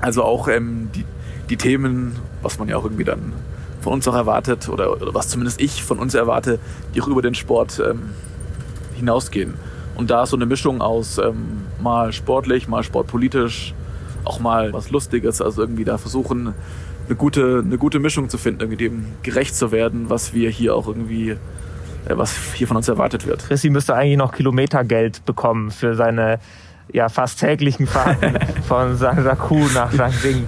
[0.00, 1.04] Also auch ähm, die,
[1.50, 3.32] die Themen, was man ja auch irgendwie dann
[3.82, 6.58] von uns auch erwartet, oder, oder was zumindest ich von uns erwarte,
[6.94, 8.10] die auch über den Sport ähm,
[8.94, 9.54] hinausgehen.
[9.94, 13.74] Und da ist so eine Mischung aus ähm, mal sportlich, mal sportpolitisch,
[14.24, 15.40] auch mal was Lustiges.
[15.40, 16.54] Also irgendwie da versuchen,
[17.06, 20.74] eine gute, eine gute Mischung zu finden, irgendwie dem gerecht zu werden, was wir hier
[20.74, 21.36] auch irgendwie, äh,
[22.08, 23.44] was hier von uns erwartet wird.
[23.46, 26.40] Chrissy müsste eigentlich noch Kilometergeld bekommen für seine
[26.92, 30.46] ja, fast täglichen Fahrten von Sanjaku nach Jiangxing.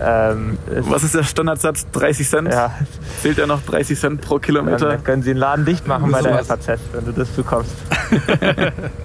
[0.00, 1.86] Ähm, Was ist der Standardsatz?
[1.92, 2.48] 30 Cent?
[2.48, 2.74] Ja.
[3.22, 4.88] Fehlt ja noch 30 Cent pro Kilometer?
[4.88, 7.74] Dann können Sie den Laden dicht machen bei der FAZ, wenn du das bekommst.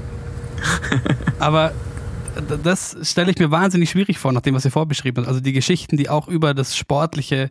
[1.39, 1.73] Aber
[2.63, 5.27] das stelle ich mir wahnsinnig schwierig vor, nach dem, was ihr vorbeschrieben habt.
[5.27, 7.49] Also die Geschichten, die auch über das Sportliche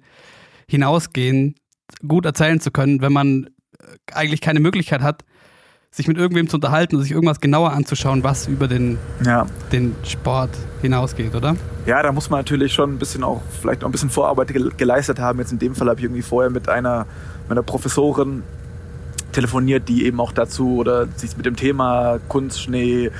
[0.68, 1.54] hinausgehen,
[2.06, 3.48] gut erzählen zu können, wenn man
[4.12, 5.24] eigentlich keine Möglichkeit hat,
[5.90, 9.46] sich mit irgendwem zu unterhalten und sich irgendwas genauer anzuschauen, was über den, ja.
[9.72, 10.50] den Sport
[10.82, 11.56] hinausgeht, oder?
[11.86, 15.18] Ja, da muss man natürlich schon ein bisschen auch, vielleicht auch ein bisschen Vorarbeit geleistet
[15.18, 15.38] haben.
[15.38, 17.06] Jetzt in dem Fall habe ich irgendwie vorher mit einer
[17.48, 18.42] meiner Professorin
[19.32, 23.10] telefoniert, die eben auch dazu oder sich mit dem Thema Kunst, Schnee,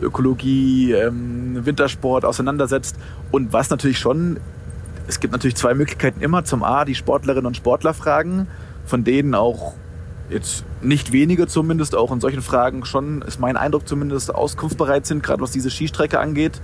[0.00, 2.96] Ökologie, ähm, Wintersport auseinandersetzt.
[3.30, 4.38] Und was natürlich schon,
[5.08, 6.44] es gibt natürlich zwei Möglichkeiten immer.
[6.44, 8.46] Zum A, die Sportlerinnen und Sportler fragen,
[8.84, 9.74] von denen auch
[10.28, 15.22] jetzt nicht wenige zumindest auch in solchen Fragen schon, ist mein Eindruck zumindest, auskunftsbereit sind,
[15.22, 16.60] gerade was diese Skistrecke angeht.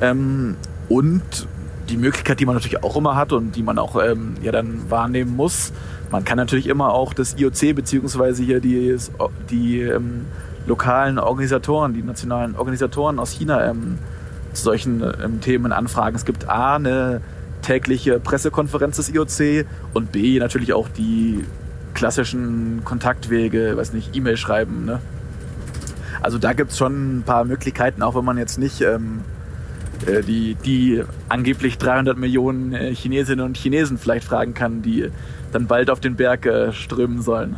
[0.00, 0.56] Ähm,
[0.88, 1.46] und
[1.88, 4.90] die Möglichkeit, die man natürlich auch immer hat und die man auch ähm, ja dann
[4.90, 5.72] wahrnehmen muss,
[6.10, 8.96] man kann natürlich immer auch das IOC beziehungsweise hier die,
[9.50, 10.26] die ähm,
[10.66, 13.98] lokalen Organisatoren, die nationalen Organisatoren aus China ähm,
[14.52, 16.14] zu solchen ähm, Themen anfragen.
[16.14, 17.22] Es gibt A, eine
[17.62, 21.44] tägliche Pressekonferenz des IOC und B, natürlich auch die
[21.94, 24.84] klassischen Kontaktwege, weiß nicht, E-Mail schreiben.
[24.84, 25.00] Ne?
[26.20, 29.31] Also da gibt es schon ein paar Möglichkeiten, auch wenn man jetzt nicht ähm, äh,
[30.06, 35.10] die, die angeblich 300 Millionen äh, Chinesinnen und Chinesen vielleicht fragen kann, die
[35.52, 37.56] dann bald auf den Berg äh, strömen sollen.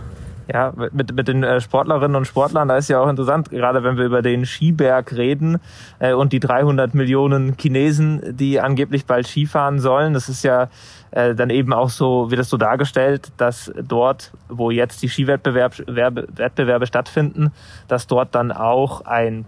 [0.52, 3.96] Ja, mit, mit den äh, Sportlerinnen und Sportlern, da ist ja auch interessant, gerade wenn
[3.96, 5.59] wir über den Skiberg reden
[6.00, 10.12] äh, und die 300 Millionen Chinesen, die angeblich bald Skifahren sollen.
[10.12, 10.68] Das ist ja
[11.12, 16.26] äh, dann eben auch so, wird es so dargestellt, dass dort, wo jetzt die Skiwettbewerbe
[16.37, 17.50] Wettbewerbe stattfinden,
[17.88, 19.46] dass dort dann auch ein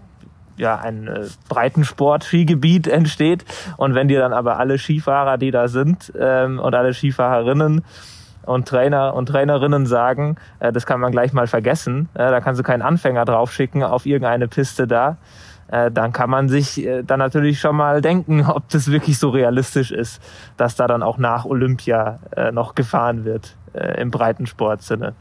[0.57, 3.45] ja, ein äh, Breitensport-Skigebiet entsteht.
[3.77, 7.83] Und wenn dir dann aber alle Skifahrer, die da sind, ähm, und alle Skifahrerinnen
[8.45, 12.59] und Trainer und Trainerinnen sagen, äh, das kann man gleich mal vergessen, äh, da kannst
[12.59, 15.17] du keinen Anfänger draufschicken auf irgendeine Piste da,
[15.69, 19.29] äh, dann kann man sich äh, dann natürlich schon mal denken, ob das wirklich so
[19.29, 20.21] realistisch ist,
[20.55, 25.13] dass da dann auch nach Olympia äh, noch gefahren wird äh, im Breitensportsinne.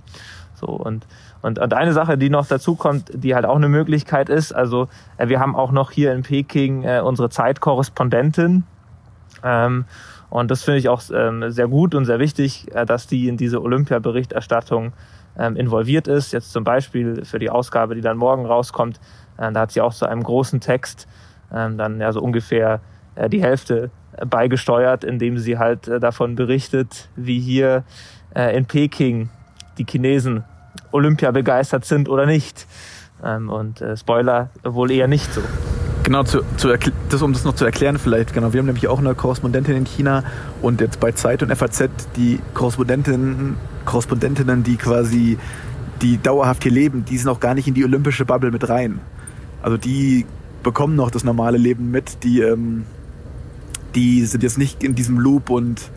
[0.54, 1.06] So und
[1.42, 4.88] und, und eine Sache, die noch dazu kommt, die halt auch eine Möglichkeit ist, also
[5.18, 8.64] äh, wir haben auch noch hier in Peking äh, unsere Zeitkorrespondentin.
[9.44, 9.84] Ähm,
[10.28, 13.36] und das finde ich auch ähm, sehr gut und sehr wichtig, äh, dass die in
[13.36, 14.92] diese Olympia-Berichterstattung
[15.38, 16.32] ähm, involviert ist.
[16.32, 18.98] Jetzt zum Beispiel für die Ausgabe, die dann morgen rauskommt,
[19.38, 21.06] äh, da hat sie auch zu einem großen Text
[21.54, 22.80] ähm, dann ja so ungefähr
[23.14, 23.90] äh, die Hälfte
[24.24, 27.84] beigesteuert, indem sie halt äh, davon berichtet, wie hier
[28.34, 29.28] äh, in Peking
[29.78, 30.44] die Chinesen
[30.92, 32.66] Olympia begeistert sind oder nicht.
[33.24, 35.40] Ähm, und äh, Spoiler wohl eher nicht so.
[36.06, 36.68] Genau, zu, zu
[37.08, 39.84] das, um das noch zu erklären vielleicht, genau, wir haben nämlich auch eine Korrespondentin in
[39.86, 40.22] China
[40.62, 45.36] und jetzt bei Zeit und FAZ die Korrespondentinnen, Korrespondentinnen, die quasi
[46.02, 49.00] die dauerhaft hier leben, die sind auch gar nicht in die olympische Bubble mit rein.
[49.62, 50.26] Also die
[50.62, 52.84] bekommen noch das normale Leben mit, die, ähm,
[53.96, 55.90] die sind jetzt nicht in diesem Loop und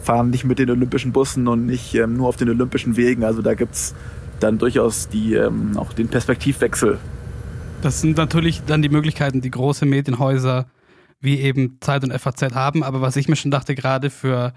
[0.00, 3.24] fahren nicht mit den olympischen Bussen und nicht ähm, nur auf den olympischen Wegen.
[3.24, 3.94] Also da gibt's
[4.40, 6.98] dann durchaus die, ähm, auch den Perspektivwechsel.
[7.82, 10.66] Das sind natürlich dann die Möglichkeiten, die große Medienhäuser
[11.20, 12.82] wie eben Zeit und FAZ haben.
[12.82, 14.52] Aber was ich mir schon dachte, gerade für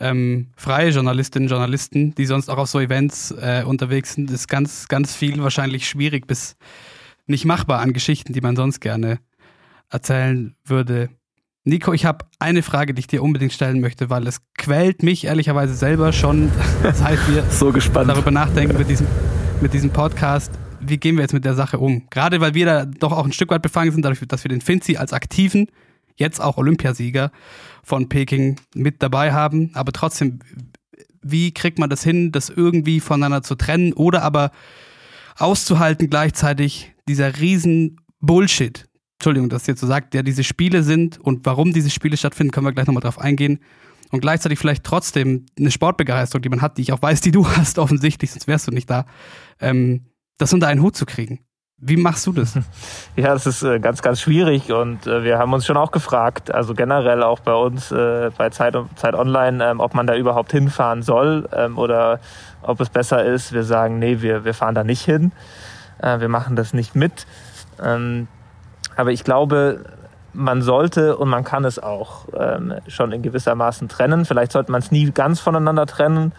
[0.00, 4.48] ähm, freie Journalistinnen und Journalisten, die sonst auch auf so Events äh, unterwegs sind, ist
[4.48, 6.56] ganz, ganz viel wahrscheinlich schwierig bis
[7.26, 9.18] nicht machbar an Geschichten, die man sonst gerne
[9.90, 11.10] erzählen würde.
[11.66, 15.24] Nico, ich habe eine Frage, die ich dir unbedingt stellen möchte, weil es quält mich
[15.24, 16.52] ehrlicherweise selber schon,
[16.92, 18.10] seit wir so gespannt.
[18.10, 19.06] darüber nachdenken mit diesem,
[19.62, 20.52] mit diesem Podcast.
[20.80, 22.06] Wie gehen wir jetzt mit der Sache um?
[22.10, 24.60] Gerade weil wir da doch auch ein Stück weit befangen sind, dadurch, dass wir den
[24.60, 25.68] Finzi als aktiven,
[26.16, 27.32] jetzt auch Olympiasieger
[27.82, 29.70] von Peking mit dabei haben.
[29.72, 30.40] Aber trotzdem,
[31.22, 34.50] wie kriegt man das hin, das irgendwie voneinander zu trennen oder aber
[35.38, 38.84] auszuhalten gleichzeitig dieser riesen Bullshit,
[39.18, 42.66] Entschuldigung, dass jetzt so sagt, der diese Spiele sind und warum diese Spiele stattfinden, können
[42.66, 43.60] wir gleich nochmal drauf eingehen.
[44.10, 47.48] Und gleichzeitig vielleicht trotzdem eine Sportbegeisterung, die man hat, die ich auch weiß, die du
[47.56, 49.06] hast, offensichtlich, sonst wärst du nicht da,
[49.60, 50.06] ähm,
[50.38, 51.40] das unter einen Hut zu kriegen.
[51.78, 52.58] Wie machst du das?
[53.16, 56.52] Ja, das ist äh, ganz, ganz schwierig und äh, wir haben uns schon auch gefragt,
[56.52, 60.50] also generell auch bei uns äh, bei Zeit, Zeit Online, ähm, ob man da überhaupt
[60.50, 62.20] hinfahren soll ähm, oder
[62.62, 65.32] ob es besser ist, wir sagen, nee, wir, wir fahren da nicht hin,
[66.00, 67.26] wir machen das nicht mit.
[67.82, 68.26] Ähm,
[68.96, 69.84] aber ich glaube,
[70.32, 74.24] man sollte und man kann es auch ähm, schon in gewisser Maßen trennen.
[74.24, 76.32] Vielleicht sollte man es nie ganz voneinander trennen.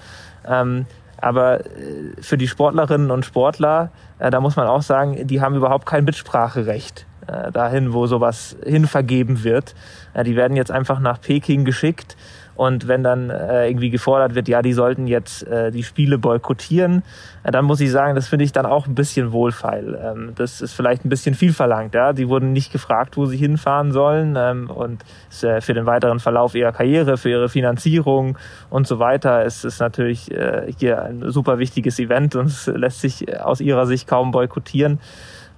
[0.46, 0.86] Ähm,
[1.22, 5.56] aber äh, für die Sportlerinnen und Sportler, äh, da muss man auch sagen, die haben
[5.56, 9.76] überhaupt kein Mitspracherecht äh, dahin, wo sowas hinvergeben wird.
[10.14, 12.18] Äh, die werden jetzt einfach nach Peking geschickt
[12.56, 17.04] und wenn dann äh, irgendwie gefordert wird, ja, die sollten jetzt äh, die Spiele boykottieren,
[17.44, 20.00] äh, dann muss ich sagen, das finde ich dann auch ein bisschen wohlfeil.
[20.02, 21.94] Ähm, das ist vielleicht ein bisschen viel verlangt.
[21.94, 22.14] Ja?
[22.14, 26.20] Die wurden nicht gefragt, wo sie hinfahren sollen ähm, und ist, äh, für den weiteren
[26.20, 28.38] Verlauf ihrer Karriere, für ihre Finanzierung
[28.70, 33.02] und so weiter ist es natürlich äh, hier ein super wichtiges Event und es lässt
[33.02, 35.00] sich aus ihrer Sicht kaum boykottieren.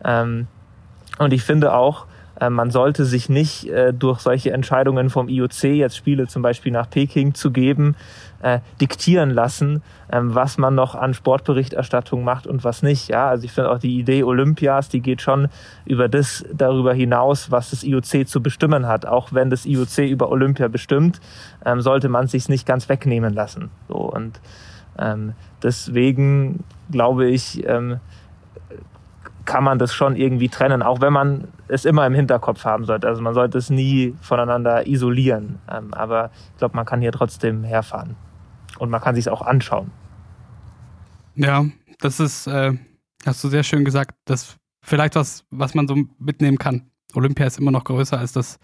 [0.03, 0.47] Ähm,
[1.19, 2.16] und ich finde auch, äh,
[2.49, 6.89] man sollte sich nicht äh, durch solche Entscheidungen vom IOC, jetzt Spiele zum Beispiel nach
[6.89, 7.95] Peking zu geben,
[8.41, 13.09] äh, diktieren lassen, ähm, was man noch an Sportberichterstattung macht und was nicht.
[13.09, 15.47] Ja, also ich finde auch die Idee Olympias, die geht schon
[15.85, 19.05] über das darüber hinaus, was das IOC zu bestimmen hat.
[19.05, 21.19] Auch wenn das IOC über Olympia bestimmt,
[21.65, 23.71] ähm, sollte man sich nicht ganz wegnehmen lassen.
[23.87, 24.39] So und
[24.99, 27.63] ähm, deswegen glaube ich,
[29.47, 33.07] kann man das schon irgendwie trennen, auch wenn man es immer im Hinterkopf haben sollte.
[33.07, 35.57] Also man sollte es nie voneinander isolieren.
[35.71, 38.15] Ähm, aber ich glaube, man kann hier trotzdem herfahren.
[38.77, 39.89] Und man kann sich es auch anschauen.
[41.35, 41.65] Ja,
[41.99, 42.73] das ist, äh,
[43.25, 46.91] hast du sehr schön gesagt, das vielleicht was, was man so mitnehmen kann.
[47.15, 48.59] Olympia ist immer noch größer als das,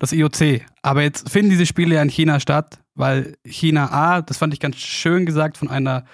[0.00, 0.62] das IOC.
[0.82, 4.60] Aber jetzt finden diese Spiele ja in China statt, weil China A, das fand ich
[4.60, 6.04] ganz schön gesagt von einer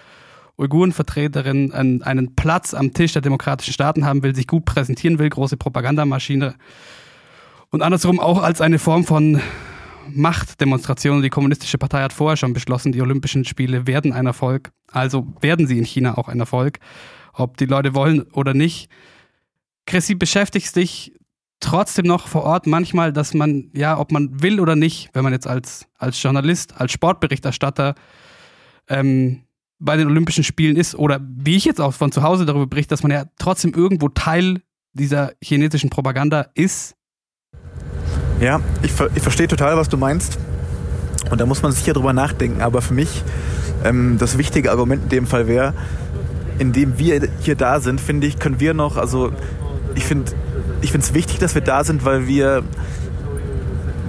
[0.60, 5.28] Uigurenvertreterin einen, einen Platz am Tisch der demokratischen Staaten haben will, sich gut präsentieren will,
[5.28, 6.54] große Propagandamaschine.
[7.70, 9.40] Und andersrum auch als eine Form von
[10.08, 11.22] Machtdemonstration.
[11.22, 14.70] Die Kommunistische Partei hat vorher schon beschlossen, die Olympischen Spiele werden ein Erfolg.
[14.90, 16.78] Also werden sie in China auch ein Erfolg,
[17.32, 18.90] ob die Leute wollen oder nicht.
[19.86, 21.14] Chrissy, beschäftigst dich
[21.60, 25.32] trotzdem noch vor Ort manchmal, dass man, ja, ob man will oder nicht, wenn man
[25.32, 27.94] jetzt als, als Journalist, als Sportberichterstatter
[28.88, 29.42] ähm,
[29.80, 32.90] bei den Olympischen Spielen ist oder wie ich jetzt auch von zu Hause darüber berichte,
[32.90, 34.60] dass man ja trotzdem irgendwo Teil
[34.92, 36.94] dieser chinesischen Propaganda ist.
[38.40, 40.38] Ja, ich, ich verstehe total, was du meinst.
[41.30, 42.60] Und da muss man sicher drüber nachdenken.
[42.60, 43.22] Aber für mich
[43.84, 45.74] ähm, das wichtige Argument in dem Fall wäre,
[46.58, 49.32] indem wir hier da sind, finde ich, können wir noch, also
[49.94, 50.32] ich finde
[50.82, 52.62] ich es wichtig, dass wir da sind, weil wir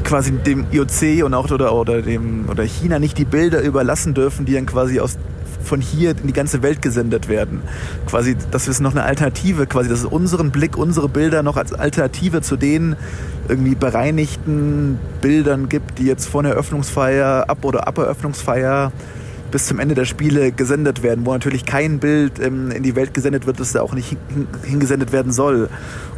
[0.04, 4.46] quasi dem IOC und auch oder, oder dem oder China nicht die Bilder überlassen dürfen,
[4.46, 5.18] die dann quasi aus
[5.64, 7.62] von hier in die ganze Welt gesendet werden.
[8.08, 11.74] Quasi, dass es noch eine Alternative, quasi, dass es unseren Blick, unsere Bilder noch als
[11.74, 12.96] Alternative zu den
[13.48, 18.92] irgendwie bereinigten Bildern gibt, die jetzt vor der Eröffnungsfeier, ab oder ab Eröffnungsfeier
[19.52, 23.14] bis zum Ende der Spiele gesendet werden, wo natürlich kein Bild ähm, in die Welt
[23.14, 24.18] gesendet wird, das da auch nicht
[24.64, 25.70] hingesendet werden soll.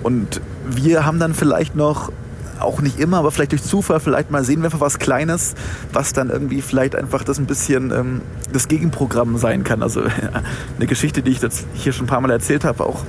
[0.03, 2.11] Und wir haben dann vielleicht noch
[2.59, 5.55] auch nicht immer, aber vielleicht durch Zufall, vielleicht mal sehen wir einfach was Kleines,
[5.91, 9.83] was dann irgendwie vielleicht einfach das ein bisschen ähm, das Gegenprogramm sein kann.
[9.83, 10.03] Also
[10.77, 13.03] eine Geschichte, die ich jetzt hier schon ein paar Mal erzählt habe, auch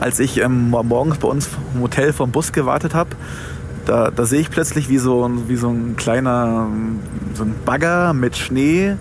[0.00, 3.10] als ich ähm, morgens bei uns im Hotel vom Bus gewartet habe,
[3.84, 6.68] da, da sehe ich plötzlich, wie so, wie so ein kleiner
[7.34, 8.96] so ein Bagger mit Schnee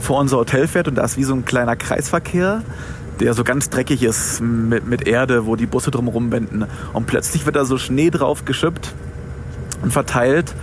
[0.00, 2.62] vor unser Hotel fährt und da ist wie so ein kleiner Kreisverkehr
[3.22, 6.64] der so ganz dreckig ist mit, mit Erde, wo die Busse drumherum wenden.
[6.92, 8.92] Und plötzlich wird da so Schnee drauf geschüppt
[9.82, 10.54] und verteilt.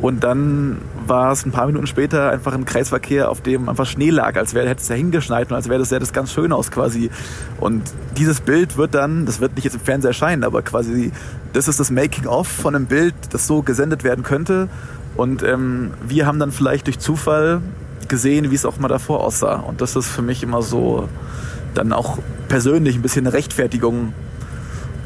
[0.00, 4.10] Und dann war es ein paar Minuten später einfach ein Kreisverkehr, auf dem einfach Schnee
[4.10, 6.52] lag, als wäre hätte es da hingeschneit und als wäre das, sähe das ganz schön
[6.52, 7.10] aus quasi.
[7.58, 7.82] Und
[8.16, 11.10] dieses Bild wird dann, das wird nicht jetzt im Fernseher erscheinen, aber quasi,
[11.52, 14.68] das ist das Making-of von einem Bild, das so gesendet werden könnte.
[15.16, 17.60] Und ähm, wir haben dann vielleicht durch Zufall
[18.06, 19.56] gesehen, wie es auch mal davor aussah.
[19.56, 21.08] Und das ist für mich immer so
[21.74, 22.18] dann auch
[22.48, 24.12] persönlich ein bisschen eine Rechtfertigung,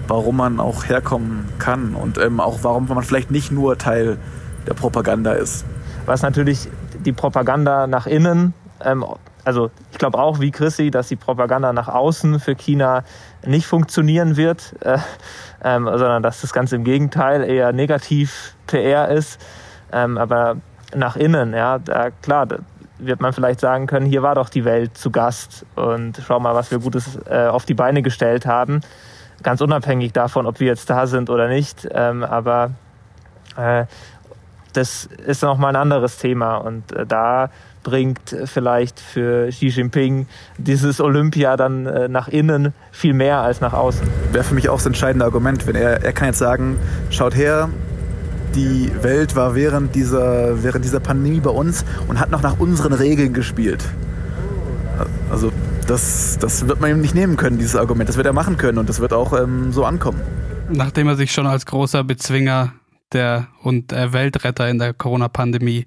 [0.07, 4.19] warum man auch herkommen kann und ähm, auch warum man vielleicht nicht nur Teil
[4.67, 5.65] der Propaganda ist.
[6.07, 6.69] Was natürlich
[7.05, 9.05] die Propaganda nach innen, ähm,
[9.45, 13.05] also ich glaube auch wie Chrissy, dass die Propaganda nach außen für China
[13.47, 14.99] nicht funktionieren wird, äh,
[15.65, 19.41] ähm, sondern dass das Ganze im Gegenteil eher negativ PR ist.
[19.93, 20.57] Ähm, aber
[20.95, 22.47] nach innen, ja, da, klar,
[22.99, 26.55] wird man vielleicht sagen können, hier war doch die Welt zu Gast und schau mal,
[26.55, 28.81] was wir Gutes äh, auf die Beine gestellt haben.
[29.43, 31.89] Ganz unabhängig davon, ob wir jetzt da sind oder nicht.
[31.93, 32.73] Ähm, aber
[33.57, 33.85] äh,
[34.73, 37.51] das ist noch mal ein anderes Thema und äh, da
[37.83, 40.27] bringt vielleicht für Xi Jinping
[40.59, 44.07] dieses Olympia dann äh, nach innen viel mehr als nach außen.
[44.33, 46.79] Wäre für mich auch das entscheidende Argument, wenn er, er kann jetzt sagen,
[47.11, 47.71] schaut her,
[48.55, 52.93] die Welt war während dieser, während dieser Pandemie bei uns und hat noch nach unseren
[52.93, 53.85] Regeln gespielt.
[55.31, 55.53] Also
[55.87, 58.09] das, das wird man ihm nicht nehmen können, dieses Argument.
[58.09, 60.21] Das wird er machen können und das wird auch ähm, so ankommen.
[60.71, 62.73] Nachdem er sich schon als großer Bezwinger
[63.13, 65.87] der und äh, Weltretter in der Corona-Pandemie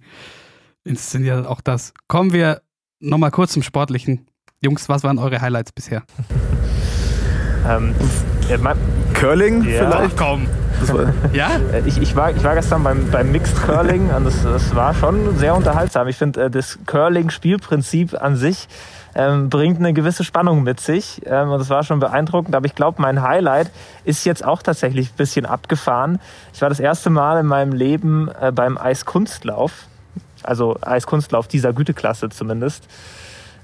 [0.83, 1.93] inszeniert, auch das.
[2.07, 2.61] Kommen wir
[2.99, 4.27] nochmal kurz zum Sportlichen.
[4.59, 6.03] Jungs, was waren eure Highlights bisher?
[7.63, 7.93] Ähm,
[8.49, 8.57] ja,
[9.13, 9.89] Curling Ja.
[9.91, 10.17] vielleicht?
[10.17, 10.47] komm.
[11.33, 11.51] Ja?
[11.73, 14.93] Äh, Ich, ich, war, ich war gestern beim, beim Mixed Curling und das, das war
[14.93, 16.07] schon sehr unterhaltsam.
[16.07, 18.67] Ich finde, äh, das Curling-Spielprinzip an sich
[19.15, 22.55] ähm, bringt eine gewisse Spannung mit sich ähm, und das war schon beeindruckend.
[22.55, 23.69] Aber ich glaube, mein Highlight
[24.05, 26.19] ist jetzt auch tatsächlich ein bisschen abgefahren.
[26.53, 29.71] Ich war das erste Mal in meinem Leben äh, beim Eiskunstlauf,
[30.43, 32.85] also Eiskunstlauf dieser Güteklasse zumindest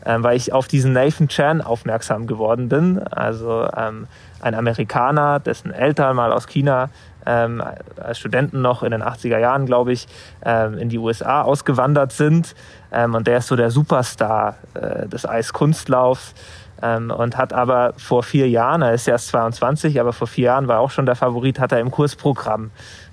[0.07, 3.03] ähm, weil ich auf diesen Nathan Chan aufmerksam geworden bin.
[3.11, 4.07] Also ähm,
[4.39, 6.89] ein Amerikaner, dessen Eltern mal aus China
[7.25, 7.61] ähm,
[7.97, 10.07] als Studenten noch in den 80er Jahren, glaube ich,
[10.45, 12.55] ähm, in die USA ausgewandert sind.
[12.91, 16.33] Ähm, und der ist so der Superstar äh, des Eiskunstlaufs.
[16.79, 20.67] Ähm, und hat aber vor vier Jahren, er ist erst 22, aber vor vier Jahren
[20.67, 22.69] war er auch schon der Favorit, hat er im Kursprogramm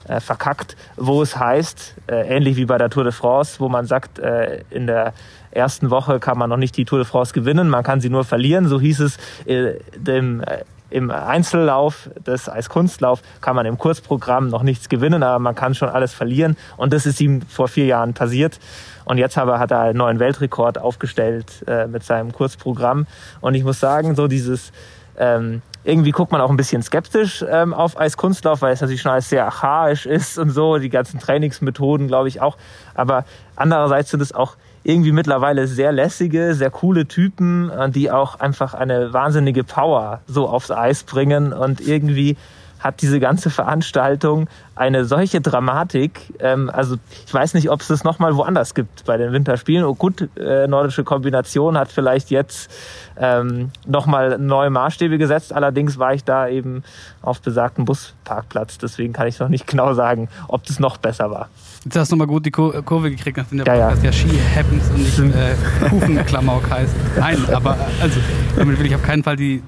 [0.06, 3.86] äh, verkackt, wo es heißt, äh, ähnlich wie bei der Tour de France, wo man
[3.86, 5.14] sagt, äh, in der
[5.54, 8.24] ersten Woche kann man noch nicht die Tour de France gewinnen, man kann sie nur
[8.24, 8.68] verlieren.
[8.68, 14.62] So hieß es äh, dem, äh, im Einzellauf des Eiskunstlauf kann man im Kurzprogramm noch
[14.62, 16.56] nichts gewinnen, aber man kann schon alles verlieren.
[16.76, 18.60] Und das ist ihm vor vier Jahren passiert.
[19.04, 23.06] Und jetzt aber hat er einen neuen Weltrekord aufgestellt äh, mit seinem Kurzprogramm.
[23.40, 24.72] Und ich muss sagen, so dieses
[25.16, 29.12] ähm, irgendwie guckt man auch ein bisschen skeptisch ähm, auf Eiskunstlauf, weil es natürlich schon
[29.12, 32.56] alles sehr archaisch ist und so, die ganzen Trainingsmethoden, glaube ich auch.
[32.94, 33.24] Aber
[33.54, 38.74] andererseits sind es auch irgendwie mittlerweile sehr lässige, sehr coole Typen, äh, die auch einfach
[38.74, 42.36] eine wahnsinnige Power so aufs Eis bringen und irgendwie
[42.84, 46.34] hat diese ganze Veranstaltung eine solche Dramatik.
[46.38, 49.86] Ähm, also ich weiß nicht, ob es das nochmal woanders gibt bei den Winterspielen.
[49.86, 52.70] Oh, gut, äh, nordische Kombination hat vielleicht jetzt
[53.16, 55.54] ähm, nochmal neue Maßstäbe gesetzt.
[55.54, 56.84] Allerdings war ich da eben
[57.22, 58.76] auf besagten Busparkplatz.
[58.76, 61.48] Deswegen kann ich noch nicht genau sagen, ob das noch besser war.
[61.84, 63.88] Jetzt hast du mal gut die Kur Kurve gekriegt, nachdem der Ja, ja.
[63.90, 66.94] Podcast ja Ski Happens und nicht äh, Kufenklamauk heißt.
[67.18, 68.20] Nein, aber äh, also
[68.56, 69.62] damit will ich auf keinen Fall die,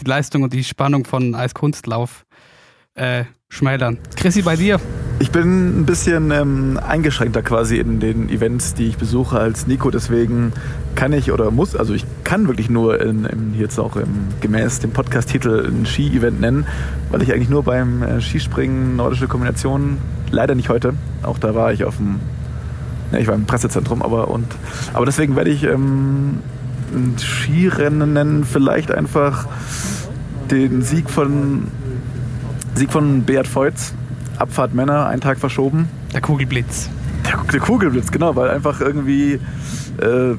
[0.00, 2.24] die Leistung und die Spannung von Eiskunstlauf
[2.94, 3.98] äh, schmälern.
[4.16, 4.80] Chrissy, bei dir?
[5.18, 9.90] Ich bin ein bisschen ähm, eingeschränkter quasi in den Events, die ich besuche als Nico.
[9.90, 10.52] Deswegen
[10.94, 14.80] kann ich oder muss, also ich kann wirklich nur in, in, jetzt auch im, gemäß
[14.80, 16.66] dem Podcast-Titel ein Ski-Event nennen,
[17.10, 19.98] weil ich eigentlich nur beim äh, Skispringen nordische Kombination,
[20.30, 22.18] leider nicht heute, auch da war ich auf dem,
[23.12, 24.46] ja, ich war im Pressezentrum, aber und
[24.92, 26.40] aber deswegen werde ich ähm,
[26.92, 29.46] ein Skirennen nennen, vielleicht einfach
[30.50, 31.68] den Sieg von
[32.74, 33.94] Sieg von Beat Voits,
[34.38, 35.88] Abfahrt Männer, einen Tag verschoben.
[36.12, 36.88] Der Kugelblitz.
[37.26, 39.34] Der, der Kugelblitz, genau, weil einfach irgendwie
[39.98, 40.34] äh,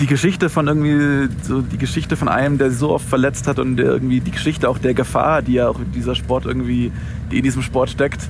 [0.00, 3.58] die Geschichte von irgendwie, so die Geschichte von einem, der sich so oft verletzt hat
[3.58, 6.92] und der irgendwie die Geschichte auch der Gefahr, die ja auch in dieser Sport irgendwie,
[7.30, 8.28] die in diesem Sport steckt.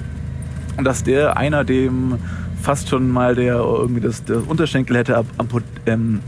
[0.76, 2.14] Und dass der einer, dem
[2.62, 6.20] fast schon mal der irgendwie das, das Unterschenkel hätte amput, ähm,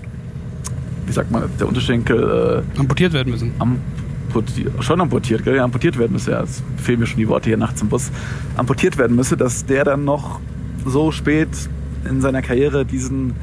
[1.07, 3.53] wie sagt man, der Unterschenkel äh, Amputiert werden müssen.
[3.59, 4.00] amputiert,
[4.81, 5.59] schon amputiert, gell?
[5.59, 8.11] amputiert werden müsse, ja, es fehlen mir schon die Worte hier nachts im Bus,
[8.57, 10.41] amputiert werden müsse, dass der dann noch
[10.85, 11.49] so spät
[12.09, 13.35] in seiner Karriere diesen,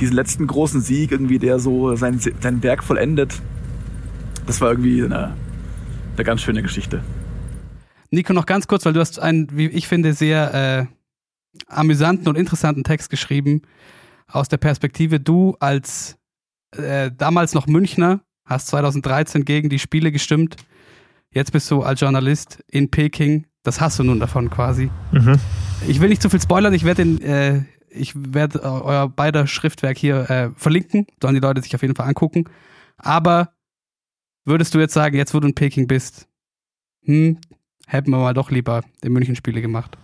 [0.00, 3.40] diesen letzten großen Sieg, irgendwie der so sein, sein Werk vollendet,
[4.46, 5.34] das war irgendwie eine,
[6.16, 7.02] eine ganz schöne Geschichte.
[8.10, 12.36] Nico, noch ganz kurz, weil du hast einen, wie ich finde, sehr äh, amüsanten und
[12.36, 13.62] interessanten Text geschrieben
[14.26, 16.18] aus der Perspektive, du als
[16.76, 18.20] äh, damals noch Münchner,
[18.52, 20.56] hast 2013 gegen die Spiele gestimmt,
[21.30, 24.90] jetzt bist du als Journalist in Peking, das hast du nun davon quasi.
[25.12, 25.38] Mhm.
[25.88, 27.62] Ich will nicht zu viel spoilern, ich werde äh,
[27.94, 32.08] ich werde euer beider Schriftwerk hier äh, verlinken, sollen die Leute sich auf jeden Fall
[32.08, 32.44] angucken.
[32.96, 33.50] Aber
[34.44, 36.28] würdest du jetzt sagen, jetzt wo du in Peking bist,
[37.04, 37.38] hm,
[37.86, 39.96] hätten wir mal doch lieber die München-Spiele gemacht?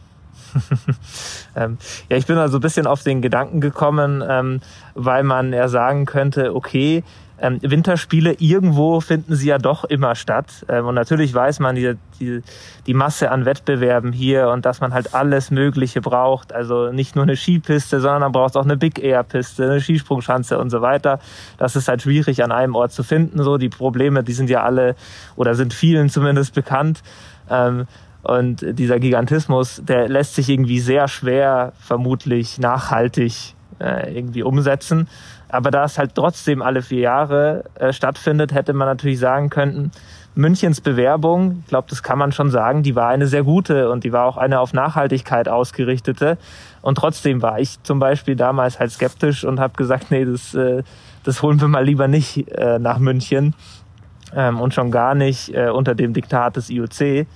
[1.56, 1.78] ähm,
[2.08, 4.60] ja, ich bin also ein bisschen auf den Gedanken gekommen, ähm,
[4.94, 7.04] weil man ja sagen könnte, okay,
[7.40, 10.66] ähm, Winterspiele, irgendwo finden sie ja doch immer statt.
[10.68, 12.42] Ähm, und natürlich weiß man die, die,
[12.86, 16.52] die Masse an Wettbewerben hier und dass man halt alles Mögliche braucht.
[16.52, 20.58] Also nicht nur eine Skipiste, sondern man braucht auch eine Big Air Piste, eine Skisprungschanze
[20.58, 21.20] und so weiter.
[21.58, 23.42] Das ist halt schwierig an einem Ort zu finden.
[23.42, 24.96] So die Probleme, die sind ja alle
[25.36, 27.02] oder sind vielen zumindest bekannt.
[27.48, 27.86] Ähm,
[28.22, 35.08] und dieser Gigantismus, der lässt sich irgendwie sehr schwer, vermutlich nachhaltig äh, irgendwie umsetzen.
[35.48, 39.92] Aber da es halt trotzdem alle vier Jahre äh, stattfindet, hätte man natürlich sagen können,
[40.34, 44.04] Münchens Bewerbung, ich glaube, das kann man schon sagen, die war eine sehr gute und
[44.04, 46.38] die war auch eine auf Nachhaltigkeit ausgerichtete.
[46.80, 50.84] Und trotzdem war ich zum Beispiel damals halt skeptisch und habe gesagt, nee, das, äh,
[51.24, 53.54] das holen wir mal lieber nicht äh, nach München
[54.32, 57.26] ähm, und schon gar nicht äh, unter dem Diktat des IOC.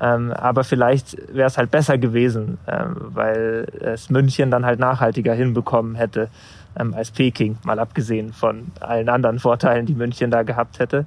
[0.00, 5.34] Ähm, aber vielleicht wäre es halt besser gewesen, ähm, weil es München dann halt nachhaltiger
[5.34, 6.30] hinbekommen hätte
[6.78, 11.06] ähm, als Peking, mal abgesehen von allen anderen Vorteilen, die München da gehabt hätte.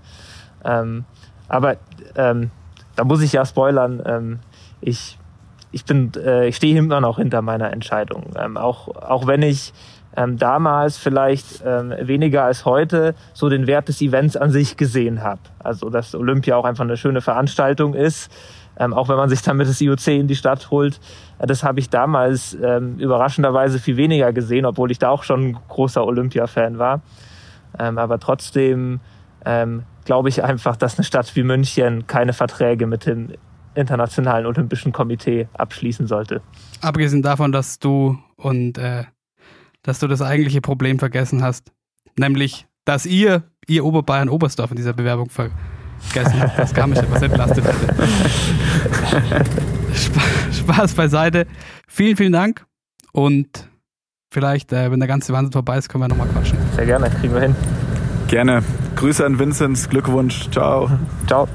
[0.63, 1.05] Ähm,
[1.47, 1.78] aber
[2.15, 2.51] ähm,
[2.95, 4.01] da muss ich ja spoilern.
[4.05, 4.39] Ähm,
[4.82, 5.17] ich
[5.74, 8.34] ich bin, äh, ich stehe immer noch hinter meiner Entscheidung.
[8.38, 9.74] Ähm, auch auch wenn ich
[10.15, 15.24] ähm, damals vielleicht ähm, weniger als heute so den Wert des Events an sich gesehen
[15.24, 15.41] habe.
[15.59, 18.32] Also dass Olympia auch einfach eine schöne Veranstaltung ist
[18.82, 20.99] ähm, auch wenn man sich damit das IOC in die Stadt holt.
[21.38, 25.49] Äh, das habe ich damals ähm, überraschenderweise viel weniger gesehen, obwohl ich da auch schon
[25.49, 27.01] ein großer Olympia-Fan war.
[27.77, 28.99] Ähm, aber trotzdem
[29.45, 33.29] ähm, glaube ich einfach, dass eine Stadt wie München keine Verträge mit dem
[33.75, 36.41] Internationalen Olympischen Komitee abschließen sollte.
[36.82, 39.03] Abgesehen davon, dass du und äh,
[39.84, 41.71] dass du das eigentliche Problem vergessen hast,
[42.17, 45.51] nämlich, dass ihr, ihr Oberbayern Oberstdorf in dieser Bewerbung ver
[46.02, 47.95] vergessen habe, dass Garmisch etwas entlastet hätte.
[50.54, 51.47] Spaß beiseite.
[51.88, 52.66] Vielen, vielen Dank
[53.12, 53.70] und
[54.32, 56.58] vielleicht, äh, wenn der ganze Wahnsinn vorbei ist, können wir nochmal quatschen.
[56.76, 57.56] Sehr gerne, kriegen wir hin.
[58.28, 58.64] Gerne.
[58.95, 60.89] Grüße an Vinzenz, Glückwunsch, ciao.
[61.28, 61.47] Ciao.